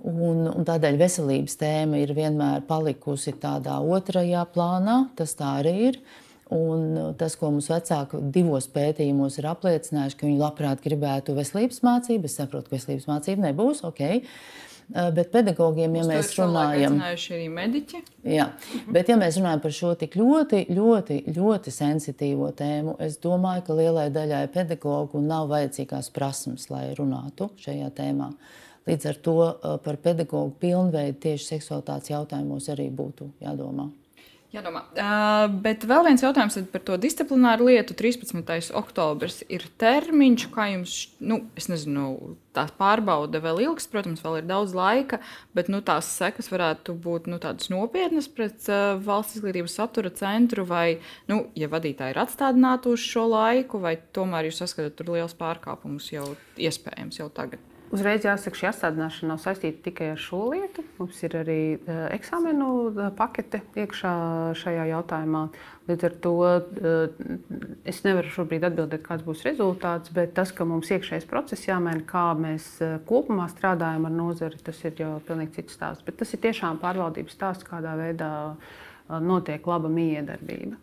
Un, 0.07 0.43
un 0.51 0.67
tādēļ 0.67 0.99
veselības 0.99 1.55
tēma 1.57 2.01
ir 2.03 2.11
vienmēr 2.17 2.65
palikusi 2.67 3.33
tādā 3.39 3.79
otrajā 3.81 4.43
plānā. 4.51 4.99
Tas 5.17 5.33
tā 5.39 5.55
arī 5.61 5.73
ir. 5.87 6.01
Un 6.55 7.15
tas, 7.19 7.35
ko 7.35 7.49
mums 7.51 7.67
vecāki 7.67 8.21
divos 8.31 8.69
pētījumos 8.71 9.35
ir 9.41 9.49
apliecinājuši, 9.51 10.15
ka 10.15 10.27
viņi 10.29 10.39
labprāt 10.39 10.83
gribētu 10.85 11.35
veselības 11.35 11.81
mācību, 11.83 12.29
es 12.29 12.37
saprotu, 12.39 12.69
ka 12.69 12.77
veselības 12.77 13.09
mācība 13.09 13.49
nebūs. 13.49 13.83
Okay. 13.89 14.23
Eh, 14.95 15.11
bet 15.11 15.31
pedagogiem, 15.31 15.97
ja 15.99 16.03
Uz 16.05 16.07
mēs 16.07 16.29
runājam, 16.39 16.95
arī 17.03 17.49
mediķi. 17.51 17.99
Jā, 18.31 18.45
bet 18.87 19.09
ja 19.11 19.17
mēs 19.19 19.35
runājam 19.35 19.59
par 19.65 19.73
šo 19.75 19.89
tik 19.99 20.15
ļoti, 20.15 20.61
ļoti, 20.71 21.17
ļoti 21.35 21.73
sensitīvo 21.75 22.53
tēmu, 22.55 22.95
es 23.03 23.19
domāju, 23.19 23.65
ka 23.67 23.75
lielai 23.75 24.07
daļai 24.15 24.45
pedagogu 24.53 25.19
nav 25.19 25.51
vajadzīgās 25.51 26.07
prasmes, 26.15 26.69
lai 26.71 26.85
runātu 26.95 27.49
šajā 27.59 27.91
tēmā. 27.99 28.31
Līdz 28.87 29.11
ar 29.11 29.21
to 29.27 29.37
eh, 29.49 29.77
par 29.83 29.99
pedagoģu 30.07 30.55
pilnveidu 30.63 31.19
tieši 31.27 31.51
seksualitātes 31.57 32.15
jautājumos 32.15 32.71
arī 32.71 32.87
būtu 32.87 33.33
jādomā. 33.43 33.91
Jādomā. 34.47 34.85
Uh, 34.95 35.49
bet 35.59 35.83
vēl 35.83 36.05
viens 36.07 36.21
jautājums 36.23 36.55
par 36.71 36.83
to 36.87 36.95
disciplināru 37.03 37.65
lietu. 37.67 37.91
13. 37.99 38.71
oktobris 38.79 39.41
ir 39.51 39.65
termiņš, 39.81 40.45
kā 40.53 40.69
jums, 40.71 40.93
nu, 41.19 41.41
es 41.59 41.67
nezinu, 41.67 42.37
tā 42.55 42.63
pārbauda 42.79 43.41
vēl 43.43 43.59
ilgs, 43.65 43.89
protams, 43.91 44.23
vēl 44.23 44.39
ir 44.39 44.47
daudz 44.47 44.71
laika, 44.77 45.19
bet 45.57 45.67
nu, 45.73 45.83
tās 45.83 46.07
sekas 46.15 46.47
varētu 46.53 46.95
būt 47.03 47.27
nu, 47.27 47.41
tādas 47.43 47.67
nopietnas 47.73 48.31
pret 48.31 48.71
uh, 48.71 48.95
valsts 49.03 49.41
izglītības 49.41 49.75
satura 49.81 50.15
centru, 50.15 50.63
vai, 50.69 51.01
nu, 51.27 51.43
ja 51.59 51.67
vadītāji 51.73 52.15
ir 52.15 52.23
atstādināti 52.23 52.95
uz 52.95 53.03
šo 53.03 53.27
laiku, 53.33 53.83
vai 53.83 53.97
tomēr 54.15 54.47
jūs 54.47 54.63
saskatāt 54.63 54.95
tur 54.95 55.11
liels 55.17 55.35
pārkāpumus 55.35 56.13
jau 56.15 56.31
iespējams 56.55 57.19
jau 57.19 57.27
tagad. 57.35 57.59
Uzreiz 57.87 58.25
jāsaka, 58.25 58.57
šī 58.59 58.67
atstādināšana 58.67 59.29
nav 59.31 59.37
saistīta 59.39 59.85
tikai 59.85 60.09
ar 60.11 60.19
šo 60.19 60.41
lietu. 60.51 60.83
Mums 60.97 61.21
ir 61.23 61.37
arī 61.39 61.59
uh, 61.77 62.07
eksāmenu 62.11 62.67
uh, 62.89 63.05
pakete 63.15 63.61
iekšā 63.79 64.11
šajā 64.59 64.89
jautājumā. 64.89 65.43
Līdz 65.87 66.07
ar 66.09 66.17
to 66.25 66.33
uh, 66.43 67.29
es 67.87 68.01
nevaru 68.03 68.33
šobrīd 68.33 68.67
atbildēt, 68.67 69.05
kāds 69.05 69.23
būs 69.23 69.45
rezultāts, 69.47 70.11
bet 70.15 70.35
tas, 70.35 70.51
ka 70.51 70.67
mums 70.67 70.91
iekšējais 70.91 71.29
process 71.31 71.69
jāmaina, 71.69 72.03
kā 72.09 72.25
mēs 72.35 72.67
kopumā 73.07 73.47
strādājam 73.53 74.09
ar 74.09 74.17
nozari, 74.17 74.59
tas 74.67 74.83
ir 74.83 74.99
jau 75.05 75.13
pilnīgi 75.29 75.61
cits 75.61 75.79
stāsts. 75.79 76.03
Bet 76.07 76.19
tas 76.19 76.35
ir 76.35 76.43
tiešām 76.43 76.81
pārvaldības 76.83 77.39
stāsts, 77.39 77.67
kādā 77.67 77.95
veidā 77.99 78.33
notiek 79.23 79.63
laba 79.63 79.87
miedarbība. 79.87 80.75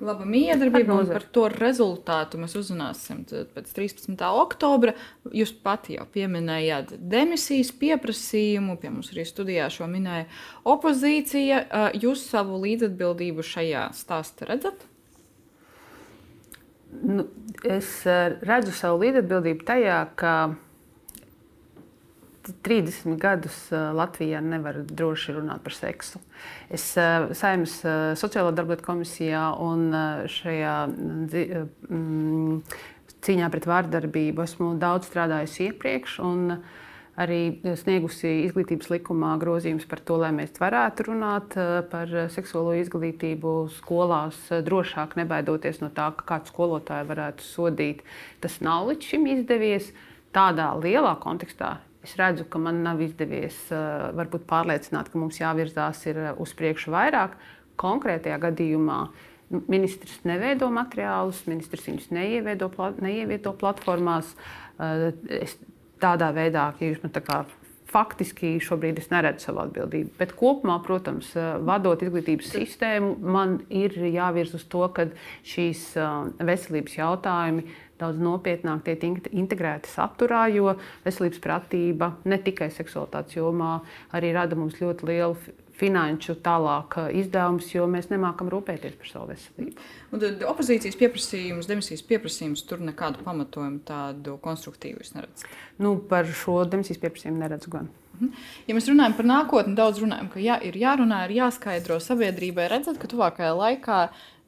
Laba 0.00 0.24
miedarbība 0.24 0.94
un 0.96 1.08
par 1.10 1.24
to 1.28 1.42
rezultātu 1.52 2.38
mēs 2.40 2.54
uzzināsim 2.56 3.18
pēc 3.28 3.72
13. 3.76 4.14
oktobra. 4.40 4.94
Jūs 5.36 5.52
pati 5.60 5.98
jau 5.98 6.06
pieminējāt 6.08 6.94
demisijas 6.96 7.72
pieprasījumu, 7.76 8.78
pie 8.80 8.94
mums 8.94 9.12
arī 9.12 9.26
studijā 9.28 9.68
šo 9.72 9.90
minēja 9.92 10.24
opozīcija. 10.72 11.60
Jūs 12.00 12.24
savu 12.30 12.62
līdzatbildību 12.64 13.44
šajā 13.44 13.90
stāstā 13.98 14.48
redzat? 14.48 14.88
Nu, 16.90 17.28
es 17.68 17.92
redzu 18.40 18.72
savu 18.74 19.04
līdzatbildību 19.04 19.68
tajā, 19.68 20.00
ka 20.16 20.34
30 22.66 23.16
gadus 23.20 23.56
Latvijā 23.70 24.40
nevar 24.44 24.82
droši 24.86 25.36
runāt 25.38 25.64
par 25.64 25.76
seksu. 25.76 26.20
Es 26.72 26.86
saimnes 26.94 27.80
sociālo 28.20 28.52
darbu 28.56 28.78
komisijā 28.84 29.50
un 29.62 29.90
šajā 30.30 30.76
mm, 30.90 32.60
cīņā 33.24 33.48
pret 33.52 33.66
vārdarbību 33.68 34.44
esmu 34.44 34.74
daudz 34.80 35.10
strādājusi 35.10 35.70
iepriekš. 35.70 36.20
Arī 37.20 37.40
sniegusi 37.76 38.30
izglītības 38.46 38.88
likumā 38.94 39.34
grozījumus 39.42 39.84
par 39.90 40.00
to, 40.08 40.16
lai 40.22 40.30
mēs 40.32 40.54
varētu 40.56 41.04
runāt 41.10 41.56
par 41.90 42.14
seksuālo 42.32 42.72
izglītību 42.80 43.52
skolās 43.74 44.38
drošāk, 44.64 45.18
nebaidoties 45.20 45.82
no 45.82 45.90
tā, 45.92 46.08
ka 46.16 46.24
kāds 46.30 46.54
skolotāju 46.54 47.10
varētu 47.10 47.44
sodīt. 47.44 48.00
Tas 48.40 48.60
nav 48.64 48.88
līdz 48.88 49.12
šim 49.12 49.28
izdevies 49.34 49.90
tādā 50.32 50.70
lielā 50.80 51.18
kontekstā. 51.20 51.76
Es 52.04 52.14
redzu, 52.16 52.46
ka 52.48 52.60
man 52.62 52.80
nav 52.84 53.00
izdevies 53.04 53.56
varbūt 53.70 54.46
pārliecināt, 54.48 55.10
ka 55.12 55.20
mums 55.20 55.40
jāvirzās 55.40 56.06
uz 56.40 56.54
priekšu 56.56 56.94
vairāk. 56.94 57.34
Konkrētajā 57.80 58.38
gadījumā 58.40 59.00
ministrs 59.68 60.20
neveido 60.24 60.70
materiālus, 60.72 61.42
ministrs 61.50 61.88
viņus 61.88 62.10
neievieto, 62.14 62.70
neievieto 63.02 63.52
platformās. 63.60 64.32
Es 65.40 65.58
tādā 66.00 66.30
veidā, 66.36 66.70
ka 66.76 66.88
jūs 66.88 67.02
man 67.04 67.12
tā 67.12 67.24
kā 67.24 67.42
faktiski 67.90 68.54
šobrīd 68.62 69.00
es 69.02 69.10
neredzu 69.10 69.48
savu 69.48 69.64
atbildību. 69.64 70.12
Bet 70.20 70.34
kopumā, 70.38 70.78
protams, 70.86 71.32
vadot 71.66 72.02
izglītības 72.06 72.52
sistēmu, 72.54 73.16
man 73.34 73.58
ir 73.66 73.96
jāvirz 74.06 74.54
uz 74.56 74.64
to, 74.70 74.84
ka 74.94 75.08
šīs 75.46 75.88
veselības 76.38 76.98
jautājumi 77.00 77.66
daudz 78.00 78.20
nopietnāk 78.22 78.84
tiek 78.86 79.30
integrēti 79.30 79.90
saturā, 79.92 80.46
jo 80.52 80.74
veselības 81.04 81.42
pratība 81.44 82.14
ne 82.24 82.40
tikai 82.42 82.70
seksualitātes 82.74 83.38
jomā 83.38 83.78
arī 84.16 84.34
rada 84.36 84.58
mums 84.58 84.80
ļoti 84.80 85.10
lielu 85.10 85.36
finanšu 85.80 86.36
tālāk 86.44 86.96
izdevumus, 87.16 87.70
jo 87.72 87.86
mēs 87.90 88.10
nemākam 88.12 88.50
rūpēties 88.52 88.98
par 89.00 89.08
savu 89.08 89.30
veselību. 89.30 89.86
Un 90.12 90.22
tad 90.22 90.44
opozīcijas 90.50 90.98
pieprasījums, 91.00 91.70
demisijas 91.70 92.04
pieprasījums, 92.08 92.66
tur 92.68 92.82
nekādu 92.84 93.24
pamatojumu 93.24 93.80
tādu 93.88 94.36
konstruktīvu 94.44 95.06
neredz. 95.16 95.46
Nu, 95.80 95.96
par 96.10 96.28
šo 96.28 96.62
demisijas 96.68 97.00
pieprasījumu 97.00 97.40
neredzu 97.40 97.72
gan. 97.72 97.88
Mhm. 98.20 98.32
Ja 98.68 98.76
mēs 98.76 98.88
runājam 98.90 99.16
par 99.16 99.28
nākotni, 99.28 99.76
daudz 99.78 100.02
runājam, 100.02 100.28
ka 100.32 100.42
jā, 100.42 100.58
ir 100.66 100.76
jārunā, 100.76 101.24
ir 101.26 101.38
jāskaidro 101.40 101.96
sabiedrībai, 102.04 102.68
redzat, 102.70 103.00
ka 103.00 103.08
tuvākajā 103.08 103.54
laikā 103.56 104.00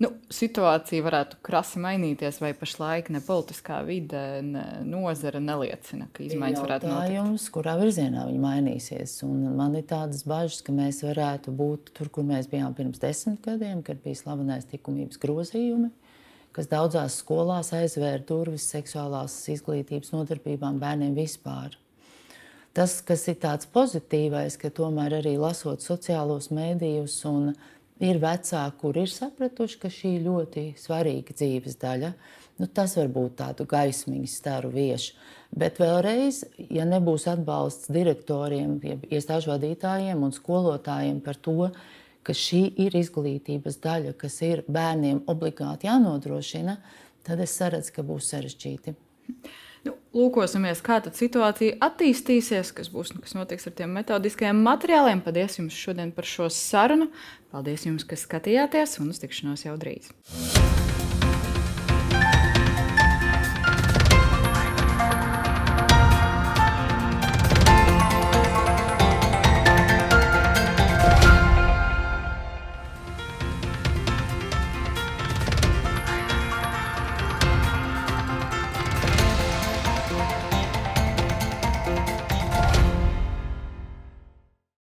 nu, 0.03 0.11
situācija 0.33 1.05
varētu 1.07 1.39
krasi 1.47 1.81
mainīties, 1.83 2.41
vai 2.43 2.53
pašlaik 2.59 3.09
ne 3.15 3.23
politiskā 3.25 3.81
vide, 3.87 4.43
ne 4.45 4.65
nozara 4.85 5.41
neliecina, 5.41 6.09
ka 6.13 6.25
izmaiņas 6.27 6.65
varētu 6.65 6.91
notikt. 6.91 7.15
Jautājums, 7.17 7.49
kurā 7.55 7.77
virzienā 7.81 8.27
viņi 8.29 8.43
mainīsies. 8.43 9.17
Un 9.27 9.49
man 9.57 9.77
ir 9.79 9.87
tādas 9.89 10.27
bažas, 10.29 10.61
ka 10.67 10.75
mēs 10.77 11.01
varētu 11.07 11.55
būt 11.57 11.95
tur, 11.97 12.13
kur 12.13 12.27
mēs 12.29 12.51
bijām 12.51 12.77
pirms 12.77 13.01
desmit 13.03 13.41
gadiem, 13.47 13.83
kad 13.87 14.03
bija 14.05 14.21
slavenais 14.25 14.69
likumības 14.75 15.23
grozījumi 15.23 15.93
kas 16.53 16.69
daudzās 16.69 17.15
skolās 17.23 17.73
aizvēra 17.73 18.21
durvis 18.29 18.67
seksuālās 18.75 19.35
izglītības 19.55 20.13
nodarbībām 20.13 20.77
bērniem 20.83 21.15
vispār. 21.17 21.79
Tas, 22.73 23.01
kas 23.05 23.27
ir 23.29 23.37
tāds 23.43 23.69
pozitīvais, 23.69 24.57
ka 24.57 24.71
tomēr 24.73 25.19
arī 25.19 25.35
lasot 25.41 25.85
sociālos 25.85 26.49
mēdījus, 26.57 27.19
un 27.29 27.51
ir 28.01 28.21
vecāki, 28.23 28.79
kur 28.81 28.97
ir 28.97 29.11
sapratuši, 29.13 29.79
ka 29.83 29.91
šī 29.93 30.15
ir 30.17 30.25
ļoti 30.29 30.65
svarīga 30.81 31.37
dzīves 31.37 31.77
daļa. 31.83 32.13
Nu, 32.61 32.69
tas 32.73 32.97
var 32.97 33.11
būt 33.13 33.37
tādu 33.43 33.67
gaismiņu 33.69 34.29
staru 34.31 34.73
viešu. 34.73 35.17
Bet 35.53 35.77
vēlreiz, 35.83 36.43
ja 36.73 36.87
nebūs 36.89 37.27
atbalsts 37.29 37.91
direktoriem, 37.93 38.79
iestāžu 39.13 39.53
vadītājiem 39.53 40.23
un 40.25 40.33
skolotājiem 40.33 41.19
par 41.25 41.37
to, 41.45 41.69
ka 42.25 42.33
šī 42.37 42.63
ir 42.87 42.97
izglītības 42.97 43.77
daļa, 43.83 44.15
kas 44.17 44.39
ir 44.47 44.63
bērniem 44.65 45.25
obligāti 45.29 45.91
jānodrošina, 45.91 46.79
tad 47.27 47.43
es 47.45 47.53
saredzu, 47.59 47.93
ka 47.99 48.07
būs 48.07 48.33
sarežģīti. 48.33 48.95
Nu, 49.83 49.97
lūkosimies, 50.15 50.83
kā 50.85 51.01
tā 51.03 51.11
situācija 51.17 51.81
attīstīsies, 51.83 52.71
kas 52.77 52.91
būs, 52.93 53.15
kas 53.19 53.35
notiks 53.35 53.67
ar 53.67 53.75
tiem 53.81 53.97
metodiskajiem 53.99 54.63
materiāliem. 54.63 55.25
Paldies 55.25 55.59
jums 55.59 55.79
šodien 55.79 56.15
par 56.15 56.29
šo 56.29 56.47
sarunu. 56.55 57.11
Paldies 57.55 57.89
jums, 57.89 58.07
kas 58.07 58.23
skatījāties, 58.29 59.01
un 59.03 59.11
uz 59.11 59.23
tikšanos 59.25 59.67
jau 59.67 59.77
drīz. 59.81 60.15